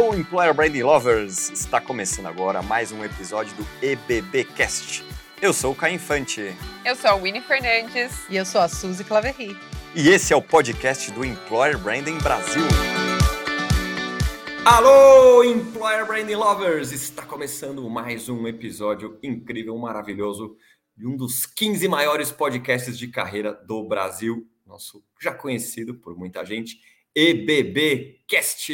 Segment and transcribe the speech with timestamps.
[0.00, 1.50] Alô, Employer Branding Lovers!
[1.50, 5.04] Está começando agora mais um episódio do EBBcast.
[5.42, 6.56] Eu sou o Caio Infante.
[6.86, 8.24] Eu sou a Winnie Fernandes.
[8.30, 9.54] E eu sou a Suzy Claverry.
[9.94, 12.62] E esse é o podcast do Employer Branding Brasil.
[14.64, 16.92] Alô, Employer Branding Lovers!
[16.92, 20.56] Está começando mais um episódio incrível, maravilhoso
[20.96, 26.42] de um dos 15 maiores podcasts de carreira do Brasil, nosso já conhecido por muita
[26.42, 26.80] gente,
[27.14, 28.72] EBBcast.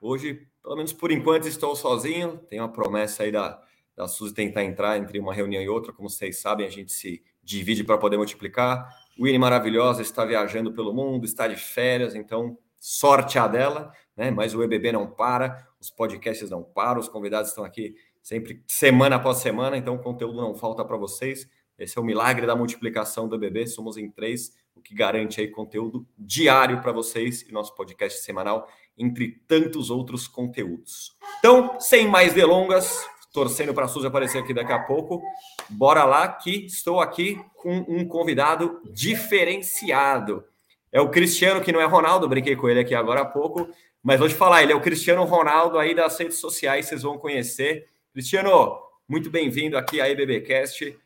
[0.00, 2.38] Hoje, pelo menos por enquanto, estou sozinho.
[2.48, 3.62] Tem uma promessa aí da,
[3.94, 5.92] da Suzy tentar entrar entre uma reunião e outra.
[5.92, 8.88] Como vocês sabem, a gente se divide para poder multiplicar.
[9.18, 14.30] Winnie maravilhosa está viajando pelo mundo, está de férias, então sorte a dela, né?
[14.30, 19.16] Mas o EBB não para, os podcasts não param, os convidados estão aqui sempre semana
[19.16, 21.46] após semana, então o conteúdo não falta para vocês.
[21.78, 25.48] Esse é o milagre da multiplicação do EBB, somos em três, o que garante aí
[25.48, 28.68] conteúdo diário para vocês e nosso podcast semanal
[29.00, 31.16] entre tantos outros conteúdos.
[31.38, 33.00] Então, sem mais delongas,
[33.32, 35.22] torcendo para a Suzy aparecer aqui daqui a pouco,
[35.70, 40.44] bora lá que estou aqui com um convidado diferenciado.
[40.92, 43.68] É o Cristiano, que não é Ronaldo, brinquei com ele aqui agora há pouco,
[44.02, 47.16] mas vou te falar, ele é o Cristiano Ronaldo aí das redes sociais, vocês vão
[47.16, 47.88] conhecer.
[48.12, 50.98] Cristiano, muito bem-vindo aqui à EBBcast.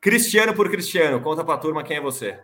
[0.00, 2.40] Cristiano por Cristiano, conta para a turma quem é você.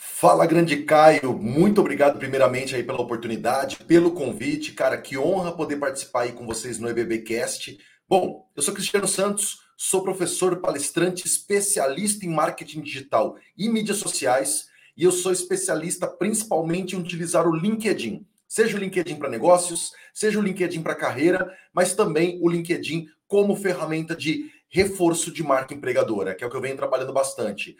[0.00, 1.36] Fala, grande Caio.
[1.36, 4.70] Muito obrigado, primeiramente, aí pela oportunidade, pelo convite.
[4.70, 7.76] Cara, que honra poder participar aí com vocês no EBBcast.
[8.08, 14.68] Bom, eu sou Cristiano Santos, sou professor palestrante especialista em marketing digital e mídias sociais,
[14.96, 18.24] e eu sou especialista principalmente em utilizar o LinkedIn.
[18.46, 23.56] Seja o LinkedIn para negócios, seja o LinkedIn para carreira, mas também o LinkedIn como
[23.56, 27.76] ferramenta de reforço de marca empregadora, que é o que eu venho trabalhando bastante.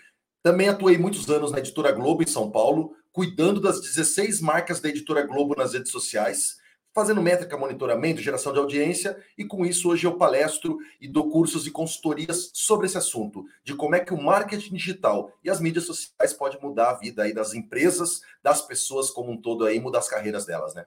[0.48, 4.88] Também atuei muitos anos na Editora Globo em São Paulo, cuidando das 16 marcas da
[4.88, 6.56] Editora Globo nas redes sociais,
[6.94, 11.66] fazendo métrica, monitoramento, geração de audiência, e com isso hoje eu palestro e dou cursos
[11.66, 15.84] e consultorias sobre esse assunto, de como é que o marketing digital e as mídias
[15.84, 19.98] sociais pode mudar a vida aí das empresas, das pessoas como um todo aí, mudar
[19.98, 20.86] as carreiras delas, né?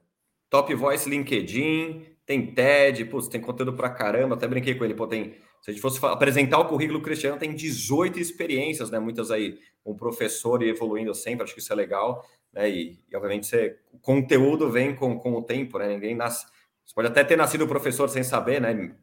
[0.50, 5.06] Top Voice LinkedIn, tem TED, putz, tem conteúdo pra caramba, até brinquei com ele, pô,
[5.06, 9.00] tem se a gente fosse apresentar o currículo Cristiano, tem 18 experiências, né?
[9.00, 12.68] Muitas aí, um professor e evoluindo sempre, acho que isso é legal, né?
[12.68, 15.88] E, e obviamente você, o conteúdo vem com, com o tempo, né?
[15.88, 16.48] Ninguém nasce.
[16.84, 18.96] Você pode até ter nascido professor sem saber, né?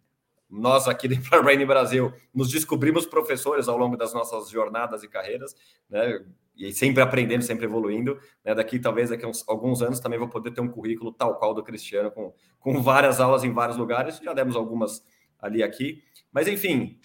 [0.50, 5.54] Nós aqui do Brain Brasil nos descobrimos professores ao longo das nossas jornadas e carreiras,
[5.88, 6.24] né?
[6.56, 8.18] E sempre aprendendo, sempre evoluindo.
[8.44, 8.52] Né?
[8.52, 11.54] Daqui, talvez, daqui a uns, alguns anos, também vou poder ter um currículo tal qual
[11.54, 14.18] do Cristiano, com, com várias aulas em vários lugares.
[14.18, 15.04] Já demos algumas
[15.38, 16.02] ali aqui.
[16.32, 16.98] Mas, enfim,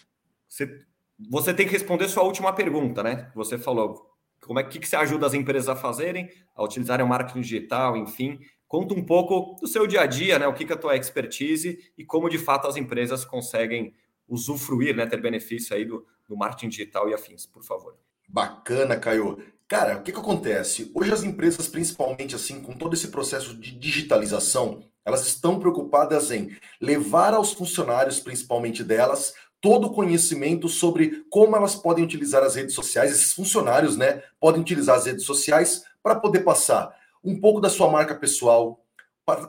[0.47, 0.79] você,
[1.29, 3.31] você tem que responder sua última pergunta, né?
[3.35, 4.09] Você falou
[4.41, 7.95] como é que, que você ajuda as empresas a fazerem, a utilizarem o marketing digital,
[7.95, 8.39] enfim.
[8.67, 10.47] Conta um pouco do seu dia a dia, né?
[10.47, 13.93] O que, que é a tua expertise e como de fato as empresas conseguem
[14.27, 15.05] usufruir, né?
[15.05, 17.95] Ter benefício aí do, do marketing digital e afins, por favor.
[18.27, 19.37] Bacana, Caio.
[19.67, 20.91] Cara, o que, que acontece?
[20.93, 26.55] Hoje as empresas, principalmente assim, com todo esse processo de digitalização, elas estão preocupadas em
[26.79, 32.75] levar aos funcionários, principalmente delas, todo o conhecimento sobre como elas podem utilizar as redes
[32.75, 33.11] sociais.
[33.11, 36.93] Esses funcionários, né, podem utilizar as redes sociais para poder passar
[37.23, 38.83] um pouco da sua marca pessoal,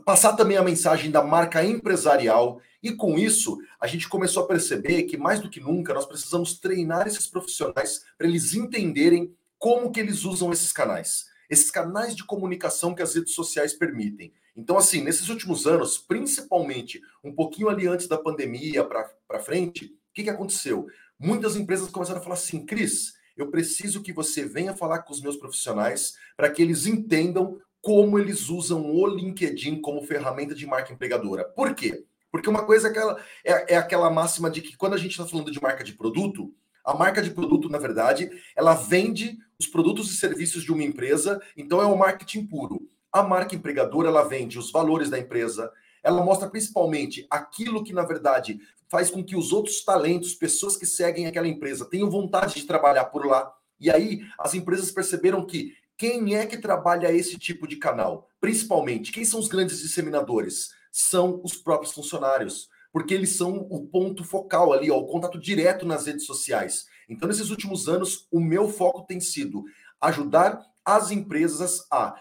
[0.04, 2.60] passar também a mensagem da marca empresarial.
[2.80, 6.60] E com isso, a gente começou a perceber que mais do que nunca nós precisamos
[6.60, 12.24] treinar esses profissionais para eles entenderem como que eles usam esses canais, esses canais de
[12.24, 14.32] comunicação que as redes sociais permitem.
[14.56, 20.14] Então, assim, nesses últimos anos, principalmente um pouquinho ali antes da pandemia para frente, o
[20.14, 20.86] que, que aconteceu?
[21.18, 25.20] Muitas empresas começaram a falar assim, Cris, eu preciso que você venha falar com os
[25.20, 30.92] meus profissionais para que eles entendam como eles usam o LinkedIn como ferramenta de marca
[30.92, 31.44] empregadora.
[31.44, 32.04] Por quê?
[32.30, 35.26] Porque uma coisa é aquela, é, é aquela máxima de que quando a gente está
[35.26, 36.54] falando de marca de produto,
[36.84, 41.40] a marca de produto, na verdade, ela vende os produtos e serviços de uma empresa,
[41.56, 42.88] então é o marketing puro.
[43.10, 45.72] A marca empregadora, ela vende os valores da empresa,
[46.02, 48.60] ela mostra principalmente aquilo que, na verdade,
[48.90, 53.06] faz com que os outros talentos, pessoas que seguem aquela empresa, tenham vontade de trabalhar
[53.06, 53.50] por lá.
[53.80, 58.28] E aí, as empresas perceberam que quem é que trabalha esse tipo de canal?
[58.40, 60.70] Principalmente, quem são os grandes disseminadores?
[60.92, 65.84] São os próprios funcionários, porque eles são o ponto focal ali, ó, o contato direto
[65.84, 66.86] nas redes sociais.
[67.08, 69.64] Então, nesses últimos anos, o meu foco tem sido
[70.00, 72.14] ajudar as empresas a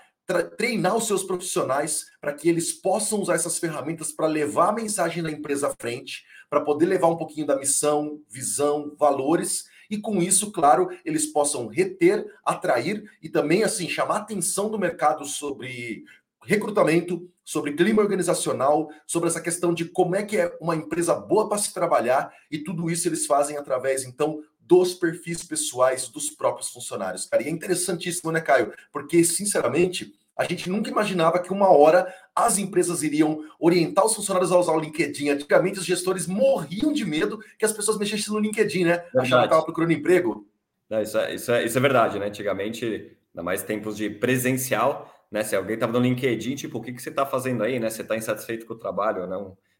[0.57, 5.21] treinar os seus profissionais para que eles possam usar essas ferramentas para levar a mensagem
[5.21, 10.23] da empresa à frente, para poder levar um pouquinho da missão, visão, valores e com
[10.23, 16.03] isso, claro, eles possam reter, atrair e também assim chamar a atenção do mercado sobre
[16.45, 21.49] recrutamento, sobre clima organizacional, sobre essa questão de como é que é uma empresa boa
[21.49, 26.69] para se trabalhar e tudo isso eles fazem através então dos perfis pessoais dos próprios
[26.69, 27.25] funcionários.
[27.25, 28.73] Cara, e é interessantíssimo, né, Caio?
[28.93, 34.51] Porque sinceramente, a gente nunca imaginava que uma hora as empresas iriam orientar os funcionários
[34.51, 35.29] a usar o LinkedIn.
[35.29, 39.03] Antigamente, os gestores morriam de medo que as pessoas mexessem no LinkedIn, né?
[39.15, 40.47] Achavam que estavam procurando emprego.
[40.89, 42.27] Não, isso, é, isso, é, isso é verdade, né?
[42.27, 42.85] Antigamente,
[43.33, 45.43] ainda mais tempos de presencial, né?
[45.43, 47.89] Se alguém estava no LinkedIn, tipo, o que, que você está fazendo aí, né?
[47.89, 49.35] Você está insatisfeito com o trabalho, né?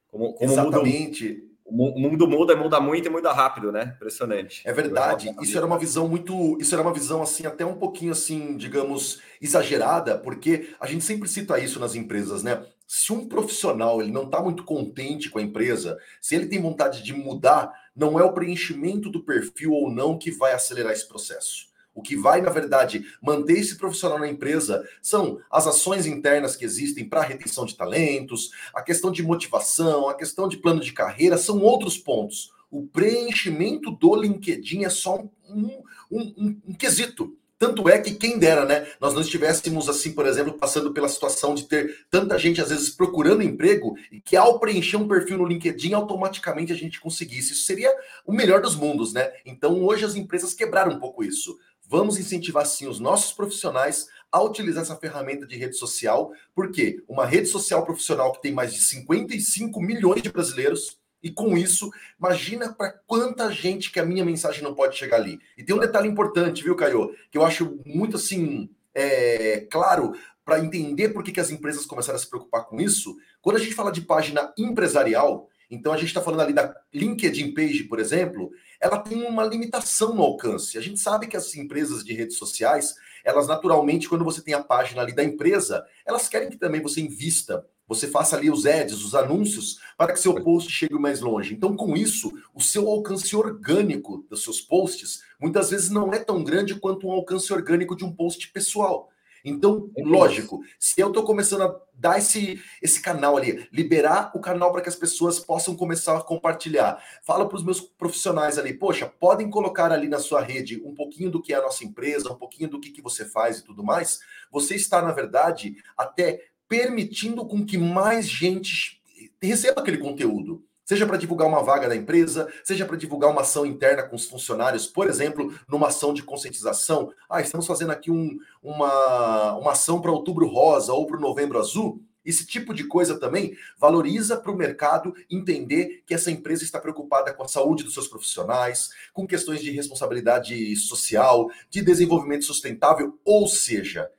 [0.07, 1.29] Como, como Exatamente.
[1.31, 3.94] Muda o mundo muda, muda muito e muda rápido, né?
[3.95, 4.61] Impressionante.
[4.65, 5.33] É verdade.
[5.41, 9.21] Isso era uma visão muito, isso era uma visão assim até um pouquinho assim, digamos,
[9.41, 12.65] exagerada, porque a gente sempre cita isso nas empresas, né?
[12.85, 17.01] Se um profissional ele não está muito contente com a empresa, se ele tem vontade
[17.01, 21.72] de mudar, não é o preenchimento do perfil ou não que vai acelerar esse processo.
[21.93, 26.65] O que vai, na verdade, manter esse profissional na empresa são as ações internas que
[26.65, 31.37] existem para retenção de talentos, a questão de motivação, a questão de plano de carreira,
[31.37, 32.51] são outros pontos.
[32.71, 37.37] O preenchimento do LinkedIn é só um, um, um, um quesito.
[37.63, 38.85] Tanto é que quem dera, né?
[38.99, 42.89] Nós não estivéssemos assim, por exemplo, passando pela situação de ter tanta gente às vezes
[42.89, 47.53] procurando emprego e que ao preencher um perfil no LinkedIn automaticamente a gente conseguisse.
[47.53, 47.89] Isso seria
[48.25, 49.31] o melhor dos mundos, né?
[49.45, 51.57] Então hoje as empresas quebraram um pouco isso.
[51.88, 57.25] Vamos incentivar sim os nossos profissionais a utilizar essa ferramenta de rede social, porque uma
[57.25, 61.89] rede social profissional que tem mais de 55 milhões de brasileiros, e com isso,
[62.19, 65.39] imagina para quanta gente que a minha mensagem não pode chegar ali.
[65.57, 70.13] E tem um detalhe importante, viu, Caio, que eu acho muito assim, é, claro,
[70.44, 73.15] para entender por que, que as empresas começaram a se preocupar com isso.
[73.41, 77.53] Quando a gente fala de página empresarial, então a gente está falando ali da LinkedIn
[77.53, 78.51] Page, por exemplo,
[78.83, 80.77] ela tem uma limitação no alcance.
[80.77, 82.94] A gente sabe que as empresas de redes sociais,
[83.24, 87.00] elas naturalmente, quando você tem a página ali da empresa, elas querem que também você
[87.00, 91.53] invista, você faça ali os ads, os anúncios, para que seu post chegue mais longe.
[91.53, 96.44] Então, com isso, o seu alcance orgânico dos seus posts muitas vezes não é tão
[96.44, 99.12] grande quanto um alcance orgânico de um post pessoal.
[99.43, 104.39] Então, é lógico, se eu estou começando a dar esse, esse canal ali, liberar o
[104.39, 108.73] canal para que as pessoas possam começar a compartilhar, fala para os meus profissionais ali,
[108.73, 112.31] poxa, podem colocar ali na sua rede um pouquinho do que é a nossa empresa,
[112.31, 114.19] um pouquinho do que, que você faz e tudo mais.
[114.49, 119.01] Você está, na verdade, até permitindo com que mais gente
[119.41, 123.65] receba aquele conteúdo seja para divulgar uma vaga da empresa, seja para divulgar uma ação
[123.65, 127.12] interna com os funcionários, por exemplo, numa ação de conscientização.
[127.30, 132.01] Ah, estamos fazendo aqui um, uma, uma ação para outubro rosa ou para novembro azul.
[132.25, 137.33] Esse tipo de coisa também valoriza para o mercado entender que essa empresa está preocupada
[137.33, 143.47] com a saúde dos seus profissionais, com questões de responsabilidade social, de desenvolvimento sustentável, ou
[143.47, 144.09] seja,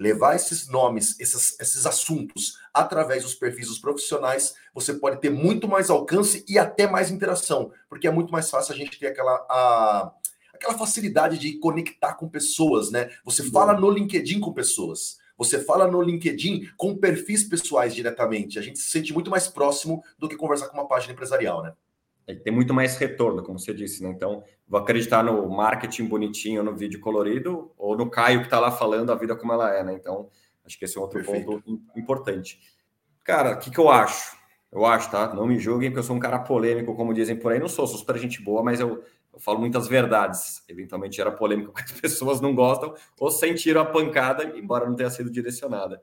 [0.00, 5.68] levar esses nomes, esses, esses assuntos através dos perfis dos profissionais, você pode ter muito
[5.68, 9.34] mais alcance e até mais interação, porque é muito mais fácil a gente ter aquela,
[9.50, 10.10] a,
[10.54, 13.10] aquela facilidade de conectar com pessoas, né?
[13.26, 15.18] Você fala no LinkedIn com pessoas.
[15.36, 18.58] Você fala no LinkedIn com perfis pessoais diretamente.
[18.58, 21.74] A gente se sente muito mais próximo do que conversar com uma página empresarial, né?
[22.26, 24.10] É, tem muito mais retorno, como você disse, né?
[24.10, 28.70] Então, vou acreditar no marketing bonitinho, no vídeo colorido, ou no Caio que está lá
[28.70, 29.94] falando a vida como ela é, né?
[29.94, 30.28] Então,
[30.64, 31.46] acho que esse é um outro Perfeito.
[31.46, 32.60] ponto importante.
[33.24, 34.38] Cara, o que, que eu acho?
[34.72, 35.34] Eu acho, tá?
[35.34, 37.58] Não me julguem, porque eu sou um cara polêmico, como dizem por aí.
[37.58, 40.62] Não sou, sou super gente boa, mas eu, eu falo muitas verdades.
[40.68, 45.10] Eventualmente era polêmico porque as pessoas não gostam ou sentiram a pancada, embora não tenha
[45.10, 46.00] sido direcionada.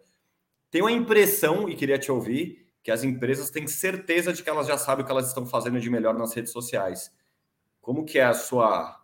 [0.70, 4.66] Tenho a impressão, e queria te ouvir, que as empresas têm certeza de que elas
[4.66, 7.12] já sabem o que elas estão fazendo de melhor nas redes sociais.
[7.82, 8.98] Como que é a sua,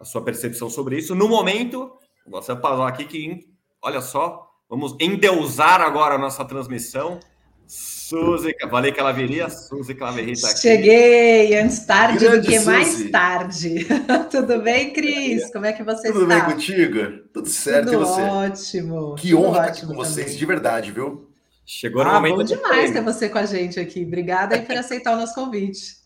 [0.00, 1.14] a sua percepção sobre isso?
[1.14, 1.92] No momento,
[2.26, 3.48] você falar aqui que,
[3.80, 7.20] olha só, vamos endeusar agora a nossa transmissão.
[7.68, 10.62] Suzy, falei que ela viria, Suzy Claveri está aqui.
[10.62, 12.66] Cheguei antes tarde Grande do que Suzy.
[12.68, 13.86] mais tarde.
[14.28, 15.52] Tudo bem, Cris?
[15.52, 16.34] Como é que você Tudo está?
[16.34, 17.28] Tudo bem contigo?
[17.32, 18.22] Tudo certo Tudo e você?
[18.22, 19.14] ótimo.
[19.14, 21.29] Que honra estar aqui com vocês, de verdade, viu?
[21.72, 22.38] Chegou no ah, momento.
[22.38, 24.04] Bom demais ter você com a gente aqui.
[24.04, 25.98] Obrigada aí por aceitar o nosso convite.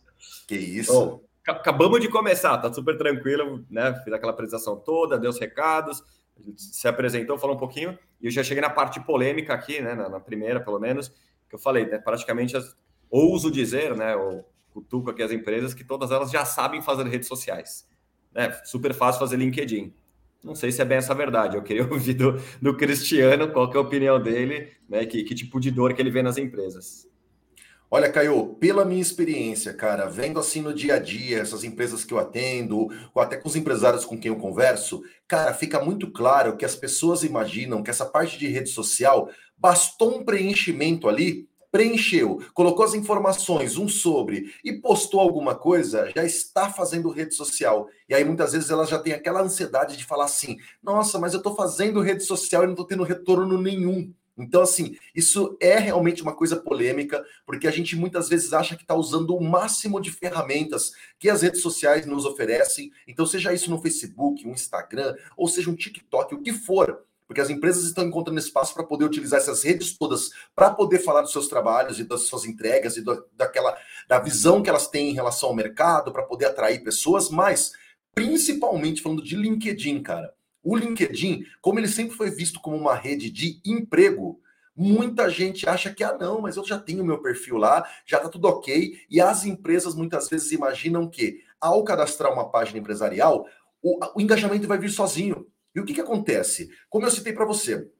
[0.46, 0.92] Que isso.
[0.92, 3.94] Oh, acabamos de começar, tá super tranquilo, né?
[4.04, 6.04] Fiz aquela apresentação toda, deu os recados,
[6.54, 9.94] se apresentou, falou um pouquinho, e eu já cheguei na parte polêmica aqui, né?
[9.94, 11.08] Na, na primeira, pelo menos,
[11.48, 11.96] que eu falei, né?
[11.96, 12.76] Praticamente as,
[13.10, 14.14] ouso dizer, né?
[14.14, 17.88] O cutuco aqui as empresas, que todas elas já sabem fazer redes sociais.
[18.34, 18.52] Né?
[18.66, 19.94] Super fácil fazer LinkedIn.
[20.44, 21.56] Não sei se é bem essa verdade.
[21.56, 25.06] Eu queria ouvir do, do Cristiano qual é a opinião dele, né?
[25.06, 27.08] Que, que tipo de dor que ele vê nas empresas.
[27.90, 32.12] Olha, Caio, pela minha experiência, cara, vendo assim no dia a dia, essas empresas que
[32.12, 36.56] eu atendo, ou até com os empresários com quem eu converso, cara, fica muito claro
[36.56, 42.40] que as pessoas imaginam que essa parte de rede social bastou um preenchimento ali, preencheu,
[42.54, 47.88] colocou as informações, um sobre, e postou alguma coisa, já está fazendo rede social.
[48.08, 51.38] E aí muitas vezes ela já tem aquela ansiedade de falar assim: nossa, mas eu
[51.38, 54.14] estou fazendo rede social e não estou tendo retorno nenhum.
[54.38, 58.82] Então, assim, isso é realmente uma coisa polêmica, porque a gente muitas vezes acha que
[58.82, 62.92] está usando o máximo de ferramentas que as redes sociais nos oferecem.
[63.06, 67.40] Então, seja isso no Facebook, um Instagram, ou seja um TikTok, o que for, porque
[67.40, 71.32] as empresas estão encontrando espaço para poder utilizar essas redes todas para poder falar dos
[71.32, 73.76] seus trabalhos e das suas entregas e do, daquela
[74.08, 77.72] da visão que elas têm em relação ao mercado para poder atrair pessoas, mas
[78.14, 80.32] principalmente falando de LinkedIn, cara.
[80.62, 84.40] O LinkedIn, como ele sempre foi visto como uma rede de emprego,
[84.74, 88.28] muita gente acha que, ah, não, mas eu já tenho meu perfil lá, já está
[88.28, 88.98] tudo ok.
[89.10, 93.46] E as empresas muitas vezes imaginam que, ao cadastrar uma página empresarial,
[93.82, 95.46] o, o engajamento vai vir sozinho.
[95.74, 96.70] E o que, que acontece?
[96.88, 97.90] Como eu citei para você,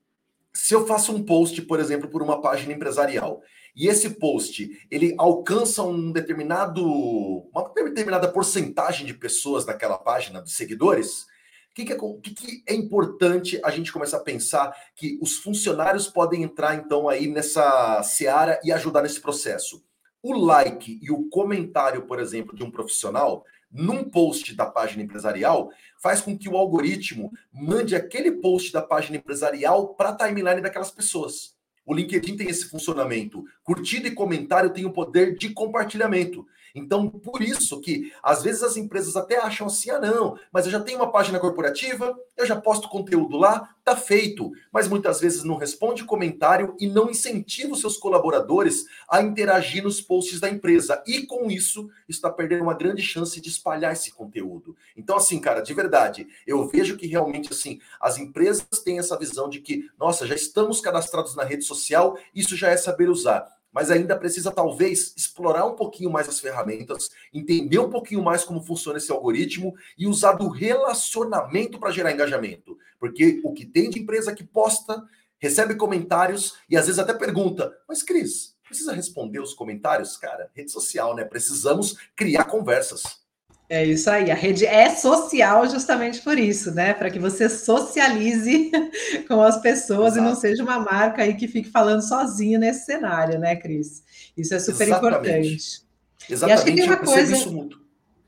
[0.53, 3.43] se eu faço um post, por exemplo, por uma página empresarial,
[3.75, 10.53] e esse post ele alcança um determinado, uma determinada porcentagem de pessoas naquela página, de
[10.53, 11.23] seguidores,
[11.71, 15.39] o que, que, é, que, que é importante a gente começar a pensar que os
[15.39, 19.85] funcionários podem entrar, então, aí nessa seara e ajudar nesse processo?
[20.23, 25.69] O like e o comentário, por exemplo, de um profissional num post da página empresarial
[26.01, 30.93] faz com que o algoritmo mande aquele post da página empresarial para a timeline daquelas
[30.93, 31.57] pessoas.
[31.85, 33.45] O LinkedIn tem esse funcionamento.
[33.65, 36.47] Curtida e comentário tem o poder de compartilhamento.
[36.75, 40.73] Então, por isso que às vezes as empresas até acham assim: ah, não, mas eu
[40.73, 44.51] já tenho uma página corporativa, eu já posto conteúdo lá, tá feito.
[44.73, 50.01] Mas muitas vezes não responde comentário e não incentiva os seus colaboradores a interagir nos
[50.01, 51.01] posts da empresa.
[51.07, 54.77] E com isso, está perdendo uma grande chance de espalhar esse conteúdo.
[54.97, 59.49] Então, assim, cara, de verdade, eu vejo que realmente assim, as empresas têm essa visão
[59.49, 63.91] de que, nossa, já estamos cadastrados na rede social, isso já é saber usar mas
[63.91, 68.99] ainda precisa talvez explorar um pouquinho mais as ferramentas, entender um pouquinho mais como funciona
[68.99, 72.79] esse algoritmo e usar do relacionamento para gerar engajamento.
[73.01, 75.03] Porque o que tem de empresa que posta,
[75.39, 80.17] recebe comentários e às vezes até pergunta: Mas Cris, precisa responder os comentários?
[80.17, 81.25] Cara, rede social, né?
[81.25, 83.24] Precisamos criar conversas.
[83.69, 86.93] É isso aí, a rede é social justamente por isso, né?
[86.93, 88.71] Para que você socialize
[89.27, 90.19] com as pessoas Exato.
[90.19, 94.03] e não seja uma marca aí que fique falando sozinho nesse cenário, né, Cris?
[94.37, 95.17] Isso é super Exatamente.
[95.17, 95.85] importante.
[96.29, 97.33] Exatamente, e acho que tem uma eu coisa...
[97.33, 97.83] isso muito.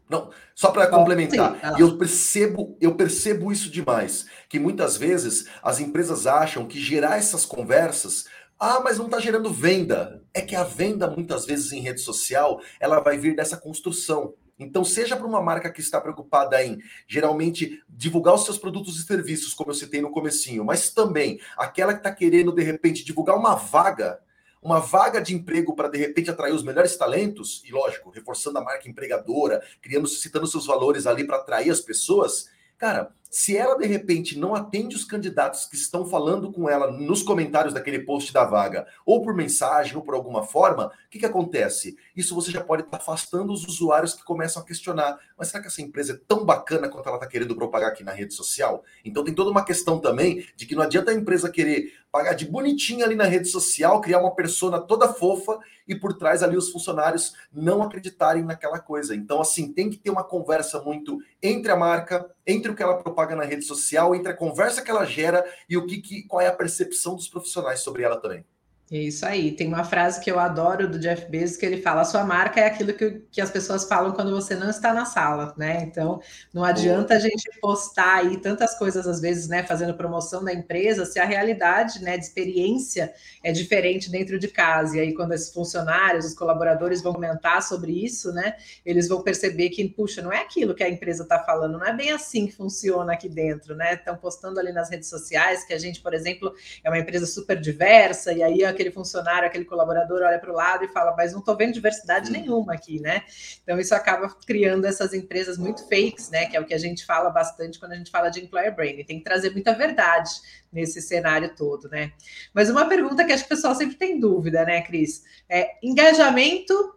[0.09, 5.81] Não, só para complementar, sim, eu percebo, eu percebo isso demais, que muitas vezes as
[5.81, 8.25] empresas acham que gerar essas conversas
[8.59, 10.23] ah, mas não está gerando venda.
[10.33, 14.33] É que a venda, muitas vezes, em rede social, ela vai vir dessa construção.
[14.59, 19.07] Então, seja para uma marca que está preocupada em geralmente divulgar os seus produtos e
[19.07, 23.37] serviços, como eu citei no comecinho, mas também aquela que está querendo de repente divulgar
[23.37, 24.19] uma vaga,
[24.63, 28.65] uma vaga de emprego para de repente atrair os melhores talentos, e lógico, reforçando a
[28.65, 32.49] marca empregadora, criando, citando seus valores ali para atrair as pessoas,
[32.79, 37.23] cara, se ela de repente não atende os candidatos que estão falando com ela nos
[37.23, 41.27] comentários daquele post da vaga, ou por mensagem, ou por alguma forma, o que, que
[41.27, 41.97] acontece?
[42.17, 45.69] Isso você já pode estar afastando os usuários que começam a questionar: mas será que
[45.69, 48.85] essa empresa é tão bacana quanto ela está querendo propagar aqui na rede social?
[49.05, 52.47] Então tem toda uma questão também de que não adianta a empresa querer pagar de
[52.47, 56.71] bonitinha ali na rede social, criar uma persona toda fofa e por trás ali os
[56.71, 59.15] funcionários não acreditarem naquela coisa.
[59.15, 63.03] Então, assim, tem que ter uma conversa muito entre a marca, entre o que ela
[63.17, 66.43] propaga na rede social, entre a conversa que ela gera e o que, que qual
[66.43, 68.45] é a percepção dos profissionais sobre ela também.
[68.89, 69.51] É isso aí.
[69.51, 72.61] Tem uma frase que eu adoro do Jeff Bezos que ele fala: a sua marca
[72.61, 75.83] é aquilo que, que as pessoas falam quando você não está na sala, né?
[75.83, 76.21] Então,
[76.55, 81.05] não adianta a gente postar aí tantas coisas, às vezes, né, fazendo promoção da empresa,
[81.05, 83.13] se a realidade, né, de experiência
[83.43, 84.97] é diferente dentro de casa.
[84.97, 89.71] E aí, quando esses funcionários, os colaboradores vão comentar sobre isso, né, eles vão perceber
[89.71, 92.53] que, puxa, não é aquilo que a empresa está falando, não é bem assim que
[92.53, 93.95] funciona aqui dentro, né?
[93.95, 97.61] Estão postando ali nas redes sociais que a gente, por exemplo, é uma empresa super
[97.61, 101.41] diversa, e aí aquele funcionário, aquele colaborador olha para o lado e fala, mas não
[101.41, 103.23] estou vendo diversidade nenhuma aqui, né?
[103.63, 106.47] Então isso acaba criando essas empresas muito fakes, né?
[106.47, 109.05] Que é o que a gente fala bastante quando a gente fala de employer branding.
[109.05, 110.31] Tem que trazer muita verdade
[110.73, 112.13] nesse cenário todo, né?
[112.53, 115.25] Mas uma pergunta que acho que o pessoal sempre tem dúvida, né, Cris?
[115.49, 116.95] É engajamento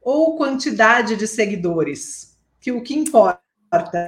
[0.00, 2.38] ou quantidade de seguidores?
[2.60, 3.43] Que o que importa?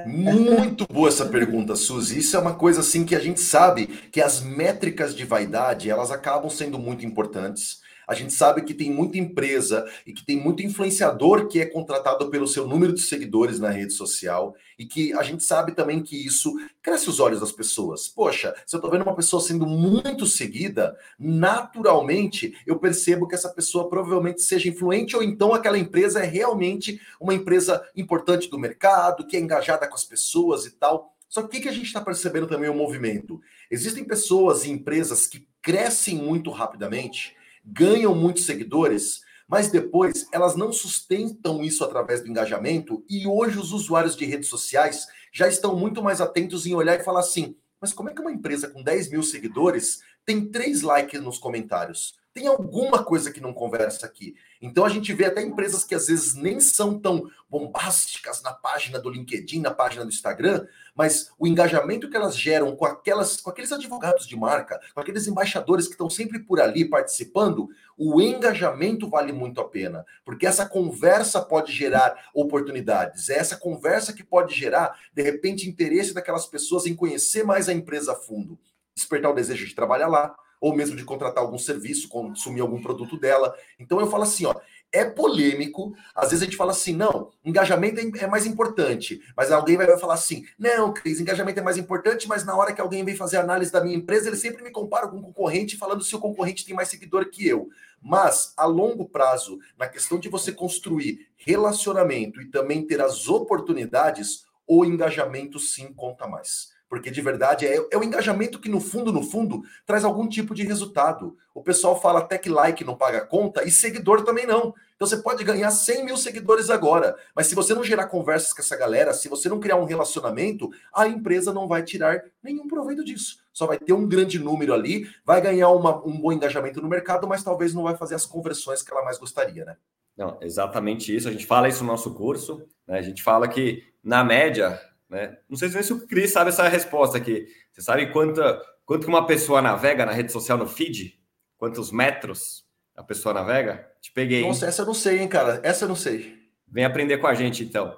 [0.07, 2.19] Muito boa essa pergunta, Suzy.
[2.19, 6.11] Isso é uma coisa assim que a gente sabe que as métricas de vaidade, elas
[6.11, 7.81] acabam sendo muito importantes.
[8.07, 12.29] A gente sabe que tem muita empresa e que tem muito influenciador que é contratado
[12.29, 16.15] pelo seu número de seguidores na rede social e que a gente sabe também que
[16.15, 18.07] isso cresce os olhos das pessoas.
[18.07, 23.49] Poxa, se eu estou vendo uma pessoa sendo muito seguida, naturalmente eu percebo que essa
[23.49, 29.27] pessoa provavelmente seja influente ou então aquela empresa é realmente uma empresa importante do mercado,
[29.27, 31.13] que é engajada com as pessoas e tal.
[31.27, 33.41] Só que o que a gente está percebendo também o movimento?
[33.69, 37.35] Existem pessoas e empresas que crescem muito rapidamente
[37.67, 43.71] ganham muitos seguidores, mas depois elas não sustentam isso através do engajamento e hoje os
[43.73, 47.93] usuários de redes sociais já estão muito mais atentos em olhar e falar assim, mas
[47.93, 52.15] como é que uma empresa com 10 mil seguidores tem três likes nos comentários?
[52.37, 54.35] Tem alguma coisa que não conversa aqui.
[54.61, 58.99] Então a gente vê até empresas que às vezes nem são tão bombásticas na página
[58.99, 63.49] do LinkedIn, na página do Instagram, mas o engajamento que elas geram com aquelas, com
[63.49, 69.09] aqueles advogados de marca, com aqueles embaixadores que estão sempre por ali participando, o engajamento
[69.09, 73.31] vale muito a pena, porque essa conversa pode gerar oportunidades.
[73.31, 77.73] É essa conversa que pode gerar, de repente, interesse daquelas pessoas em conhecer mais a
[77.73, 78.59] empresa a fundo,
[78.93, 83.17] despertar o desejo de trabalhar lá ou mesmo de contratar algum serviço, consumir algum produto
[83.17, 83.55] dela.
[83.79, 84.55] Então eu falo assim, ó,
[84.91, 85.93] é polêmico.
[86.15, 89.21] Às vezes a gente fala assim, não, engajamento é, é mais importante.
[89.35, 92.81] Mas alguém vai falar assim, não, Cris, engajamento é mais importante, mas na hora que
[92.81, 96.03] alguém vem fazer análise da minha empresa, ele sempre me compara com o concorrente, falando
[96.03, 97.69] se o concorrente tem mais seguidor que eu.
[98.01, 104.45] Mas, a longo prazo, na questão de você construir relacionamento e também ter as oportunidades,
[104.67, 106.76] o engajamento sim conta mais.
[106.89, 110.55] Porque de verdade é, é o engajamento que, no fundo, no fundo, traz algum tipo
[110.55, 111.35] de resultado.
[111.53, 114.73] O pessoal fala até que like não paga conta e seguidor também não.
[114.95, 118.61] Então você pode ganhar 100 mil seguidores agora, mas se você não gerar conversas com
[118.61, 123.03] essa galera, se você não criar um relacionamento, a empresa não vai tirar nenhum proveito
[123.03, 123.37] disso.
[123.53, 127.27] Só vai ter um grande número ali, vai ganhar uma, um bom engajamento no mercado,
[127.27, 129.77] mas talvez não vai fazer as conversões que ela mais gostaria, né?
[130.17, 131.27] Não, exatamente isso.
[131.27, 132.67] A gente fala isso no nosso curso.
[132.87, 132.97] Né?
[132.97, 135.37] A gente fala que, na média, né?
[135.49, 137.47] Não sei se o Cris sabe essa resposta aqui.
[137.71, 138.41] Você sabe quanto,
[138.85, 141.19] quanto que uma pessoa navega na rede social no feed?
[141.57, 143.89] Quantos metros a pessoa navega?
[144.01, 144.41] Te peguei.
[144.41, 144.69] Nossa, hein?
[144.69, 145.59] essa eu não sei, hein, cara?
[145.63, 146.37] Essa eu não sei.
[146.67, 147.97] Vem aprender com a gente, então.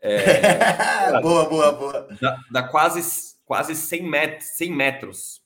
[0.00, 2.08] É, boa, boa, boa.
[2.20, 5.42] Dá, dá, quase, quase 100, met 100 metros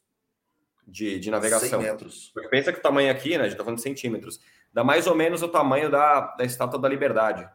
[0.86, 1.80] de, de navegação.
[1.80, 2.30] 100 metros.
[2.32, 3.44] Porque pensa que o tamanho aqui, né?
[3.44, 4.40] A gente tá falando de centímetros.
[4.72, 7.46] Dá mais ou menos o tamanho da, da Estátua da Liberdade.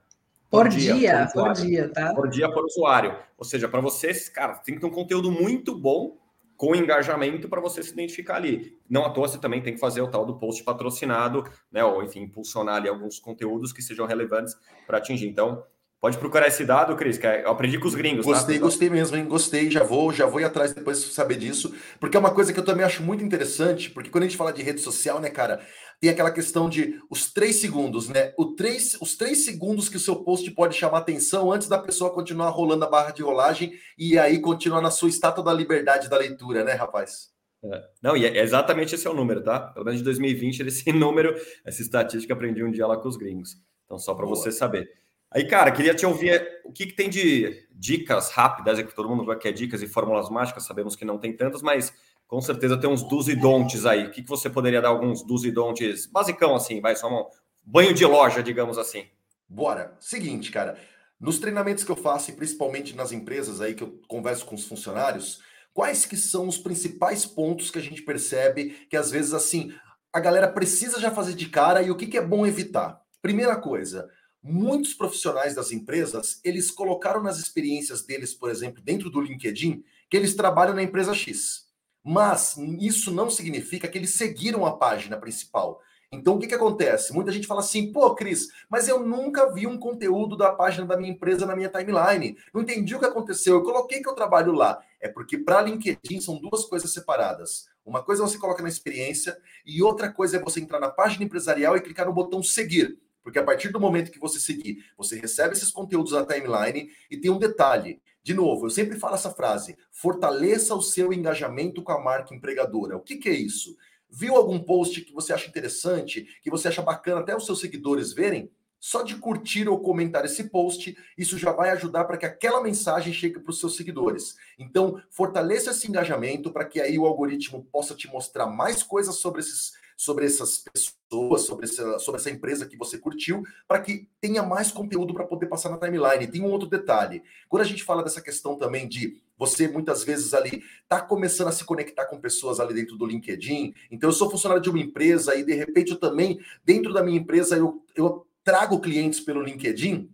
[0.52, 2.14] Por, dia, dia por, por, dia, tá?
[2.14, 3.18] Por dia por usuário.
[3.38, 6.18] Ou seja, para vocês, cara, tem que ter um conteúdo muito bom
[6.58, 8.78] com engajamento para você se identificar ali.
[8.90, 11.84] Não à toa você também tem que fazer o tal do post patrocinado, né?
[11.86, 15.26] Ou enfim, impulsionar ali alguns conteúdos que sejam relevantes para atingir.
[15.26, 15.64] Então,
[16.02, 18.26] pode procurar esse dado, Cris, que é, eu aprendi com os gringos.
[18.26, 18.32] Tá?
[18.32, 18.66] Gostei, tá?
[18.66, 19.26] gostei mesmo, hein?
[19.26, 22.60] Gostei, já vou, já vou ir atrás depois saber disso, porque é uma coisa que
[22.60, 25.62] eu também acho muito interessante, porque quando a gente fala de rede social, né, cara,
[26.00, 28.34] tem aquela questão de os três segundos, né?
[28.36, 32.12] O três, os três segundos que o seu post pode chamar atenção antes da pessoa
[32.12, 36.18] continuar rolando a barra de rolagem e aí continuar na sua estátua da liberdade da
[36.18, 37.30] leitura, né, rapaz?
[37.64, 37.84] É.
[38.02, 39.60] Não, e é exatamente esse é o número, tá?
[39.60, 43.56] Pelo menos de 2020, esse número, essa estatística aprendi um dia lá com os gringos.
[43.86, 44.90] Então, só para você saber.
[45.34, 49.08] Aí, cara, queria te ouvir o que, que tem de dicas rápidas, é que todo
[49.08, 51.94] mundo quer dicas e fórmulas mágicas, sabemos que não tem tantas, mas
[52.28, 54.06] com certeza tem uns dos e don'ts aí.
[54.06, 57.26] O que, que você poderia dar alguns dos e don'ts basicão assim, vai só um
[57.64, 59.06] banho de loja, digamos assim.
[59.48, 59.96] Bora.
[60.00, 60.78] Seguinte, cara,
[61.20, 64.66] nos treinamentos que eu faço e principalmente nas empresas aí que eu converso com os
[64.66, 65.42] funcionários,
[65.74, 69.74] quais que são os principais pontos que a gente percebe que às vezes assim,
[70.12, 73.02] a galera precisa já fazer de cara e o que, que é bom evitar?
[73.22, 74.10] Primeira coisa,
[74.44, 80.18] muitos profissionais das empresas, eles colocaram nas experiências deles, por exemplo, dentro do LinkedIn, que
[80.18, 81.68] eles trabalham na empresa X.
[82.04, 85.80] Mas isso não significa que eles seguiram a página principal.
[86.14, 87.14] Então, o que, que acontece?
[87.14, 90.98] Muita gente fala assim, pô, Cris, mas eu nunca vi um conteúdo da página da
[90.98, 92.36] minha empresa na minha timeline.
[92.54, 93.56] Não entendi o que aconteceu.
[93.56, 94.82] Eu coloquei que eu trabalho lá.
[95.00, 97.70] É porque para LinkedIn são duas coisas separadas.
[97.86, 101.78] Uma coisa você coloca na experiência e outra coisa é você entrar na página empresarial
[101.78, 103.00] e clicar no botão seguir.
[103.24, 107.18] Porque a partir do momento que você seguir, você recebe esses conteúdos na timeline e
[107.18, 108.02] tem um detalhe.
[108.24, 112.98] De novo, eu sempre falo essa frase: fortaleça o seu engajamento com a marca empregadora.
[112.98, 113.76] O que, que é isso?
[114.10, 118.14] Viu algum post que você acha interessante, que você acha bacana até os seus seguidores
[118.14, 118.52] verem?
[118.78, 123.14] Só de curtir ou comentar esse post, isso já vai ajudar para que aquela mensagem
[123.14, 124.36] chegue para os seus seguidores.
[124.58, 129.42] Então, fortaleça esse engajamento para que aí o algoritmo possa te mostrar mais coisas sobre
[129.42, 134.42] esses sobre essas pessoas, sobre essa, sobre essa empresa que você curtiu, para que tenha
[134.42, 136.26] mais conteúdo para poder passar na timeline.
[136.26, 137.22] Tem um outro detalhe.
[137.48, 141.52] Quando a gente fala dessa questão também de você muitas vezes ali tá começando a
[141.52, 143.76] se conectar com pessoas ali dentro do LinkedIn.
[143.92, 147.20] Então eu sou funcionário de uma empresa e de repente eu também dentro da minha
[147.20, 150.10] empresa eu, eu trago clientes pelo LinkedIn.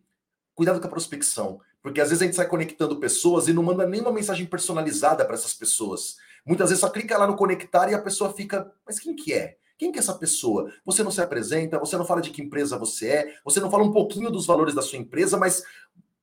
[0.53, 3.87] Cuidado com a prospecção, porque às vezes a gente sai conectando pessoas e não manda
[3.87, 6.17] nenhuma mensagem personalizada para essas pessoas.
[6.45, 9.55] Muitas vezes só clica lá no conectar e a pessoa fica, mas quem que é?
[9.77, 10.71] Quem que é essa pessoa?
[10.85, 13.83] Você não se apresenta, você não fala de que empresa você é, você não fala
[13.83, 15.63] um pouquinho dos valores da sua empresa, mas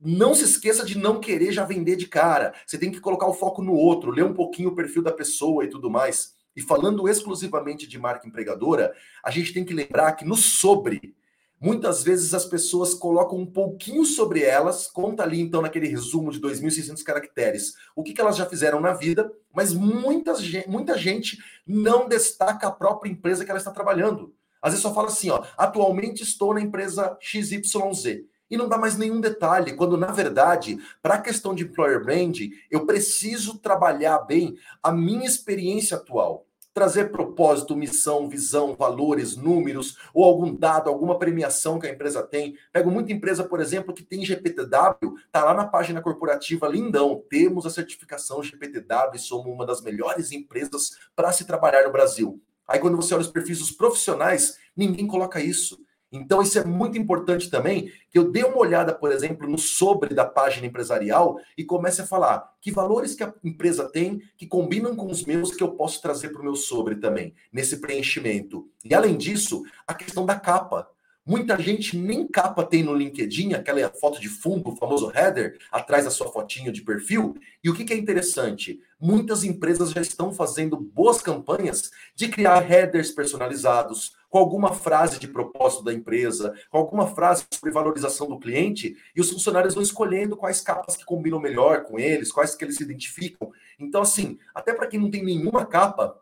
[0.00, 2.52] não se esqueça de não querer já vender de cara.
[2.66, 5.64] Você tem que colocar o foco no outro, ler um pouquinho o perfil da pessoa
[5.64, 6.34] e tudo mais.
[6.56, 11.14] E falando exclusivamente de marca empregadora, a gente tem que lembrar que no sobre
[11.60, 16.40] Muitas vezes as pessoas colocam um pouquinho sobre elas, conta ali então naquele resumo de
[16.40, 20.34] 2.600 caracteres, o que, que elas já fizeram na vida, mas muita,
[20.66, 24.34] muita gente não destaca a própria empresa que ela está trabalhando.
[24.60, 28.24] Às vezes só fala assim, ó, atualmente estou na empresa XYZ.
[28.50, 32.38] E não dá mais nenhum detalhe, quando na verdade, para a questão de employer brand,
[32.70, 40.24] eu preciso trabalhar bem a minha experiência atual trazer propósito, missão, visão, valores, números ou
[40.24, 42.58] algum dado, alguma premiação que a empresa tem.
[42.72, 47.64] Pego muita empresa, por exemplo, que tem GPTW, tá lá na página corporativa, lindão, temos
[47.64, 52.40] a certificação GPTW somos uma das melhores empresas para se trabalhar no Brasil.
[52.66, 55.78] Aí quando você olha os perfis dos profissionais, ninguém coloca isso.
[56.16, 60.14] Então, isso é muito importante também, que eu dê uma olhada, por exemplo, no sobre
[60.14, 64.94] da página empresarial e comece a falar que valores que a empresa tem que combinam
[64.94, 68.68] com os meus que eu posso trazer para o meu sobre também, nesse preenchimento.
[68.84, 70.88] E além disso, a questão da capa.
[71.26, 76.04] Muita gente nem capa tem no LinkedIn, aquela foto de fundo, o famoso header, atrás
[76.04, 77.34] da sua fotinho de perfil.
[77.62, 78.78] E o que, que é interessante?
[79.00, 85.28] Muitas empresas já estão fazendo boas campanhas de criar headers personalizados, com alguma frase de
[85.28, 90.36] propósito da empresa, com alguma frase sobre valorização do cliente, e os funcionários vão escolhendo
[90.36, 93.52] quais capas que combinam melhor com eles, quais que eles se identificam.
[93.78, 96.20] Então, assim, até para quem não tem nenhuma capa,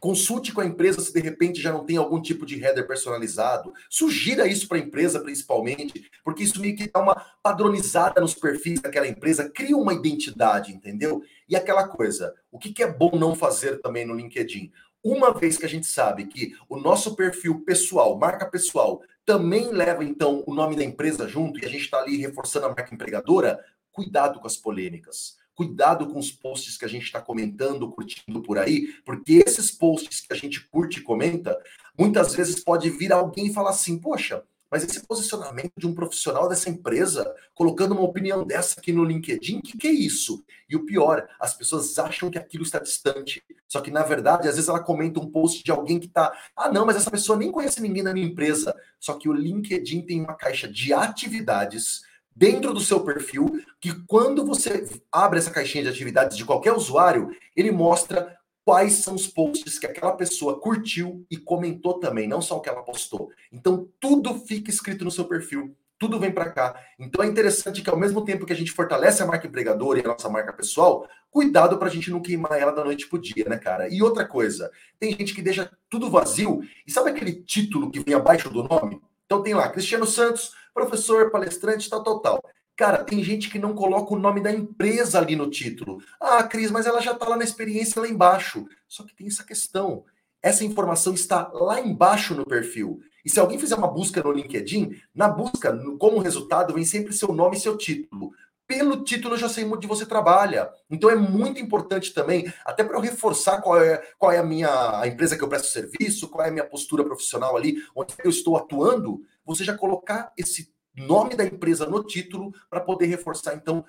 [0.00, 3.72] Consulte com a empresa se de repente já não tem algum tipo de header personalizado.
[3.90, 8.80] Sugira isso para a empresa, principalmente, porque isso meio que dá uma padronizada nos perfis
[8.80, 11.22] daquela empresa, cria uma identidade, entendeu?
[11.48, 14.70] E aquela coisa, o que, que é bom não fazer também no LinkedIn?
[15.02, 20.02] Uma vez que a gente sabe que o nosso perfil pessoal, marca pessoal, também leva
[20.04, 23.64] então o nome da empresa junto e a gente está ali reforçando a marca empregadora,
[23.92, 25.36] cuidado com as polêmicas.
[25.54, 30.20] Cuidado com os posts que a gente está comentando, curtindo por aí, porque esses posts
[30.20, 31.58] que a gente curte e comenta,
[31.98, 36.48] muitas vezes pode vir alguém e falar assim: poxa, mas esse posicionamento de um profissional
[36.48, 40.44] dessa empresa, colocando uma opinião dessa aqui no LinkedIn, o que, que, é isso?
[40.68, 43.42] E o pior, as pessoas acham que aquilo está distante.
[43.66, 46.32] Só que, na verdade, às vezes ela comenta um post de alguém que está.
[46.56, 48.74] Ah, não, mas essa pessoa nem conhece ninguém na minha empresa.
[49.00, 52.02] Só que o LinkedIn tem uma caixa de atividades
[52.38, 57.30] dentro do seu perfil, que quando você abre essa caixinha de atividades de qualquer usuário,
[57.56, 62.58] ele mostra quais são os posts que aquela pessoa curtiu e comentou também, não só
[62.58, 63.30] o que ela postou.
[63.50, 66.78] Então tudo fica escrito no seu perfil, tudo vem para cá.
[66.98, 70.04] Então é interessante que ao mesmo tempo que a gente fortalece a marca empregadora e
[70.04, 73.46] a nossa marca pessoal, cuidado para a gente não queimar ela da noite pro dia,
[73.48, 73.88] né, cara?
[73.88, 78.12] E outra coisa, tem gente que deixa tudo vazio e sabe aquele título que vem
[78.12, 79.00] abaixo do nome?
[79.24, 82.44] Então tem lá, Cristiano Santos, professor, palestrante, tal, tal, tal.
[82.78, 86.00] Cara, tem gente que não coloca o nome da empresa ali no título.
[86.20, 88.68] Ah, Cris, mas ela já está lá na experiência lá embaixo.
[88.86, 90.04] Só que tem essa questão.
[90.40, 93.00] Essa informação está lá embaixo no perfil.
[93.24, 97.32] E se alguém fizer uma busca no LinkedIn, na busca, como resultado, vem sempre seu
[97.32, 98.30] nome e seu título.
[98.64, 100.70] Pelo título eu já sei onde você trabalha.
[100.88, 105.00] Então é muito importante também, até para eu reforçar qual é, qual é a minha
[105.00, 108.30] a empresa que eu presto serviço, qual é a minha postura profissional ali, onde eu
[108.30, 110.72] estou atuando, você já colocar esse
[111.06, 113.84] nome da empresa no título para poder reforçar, então,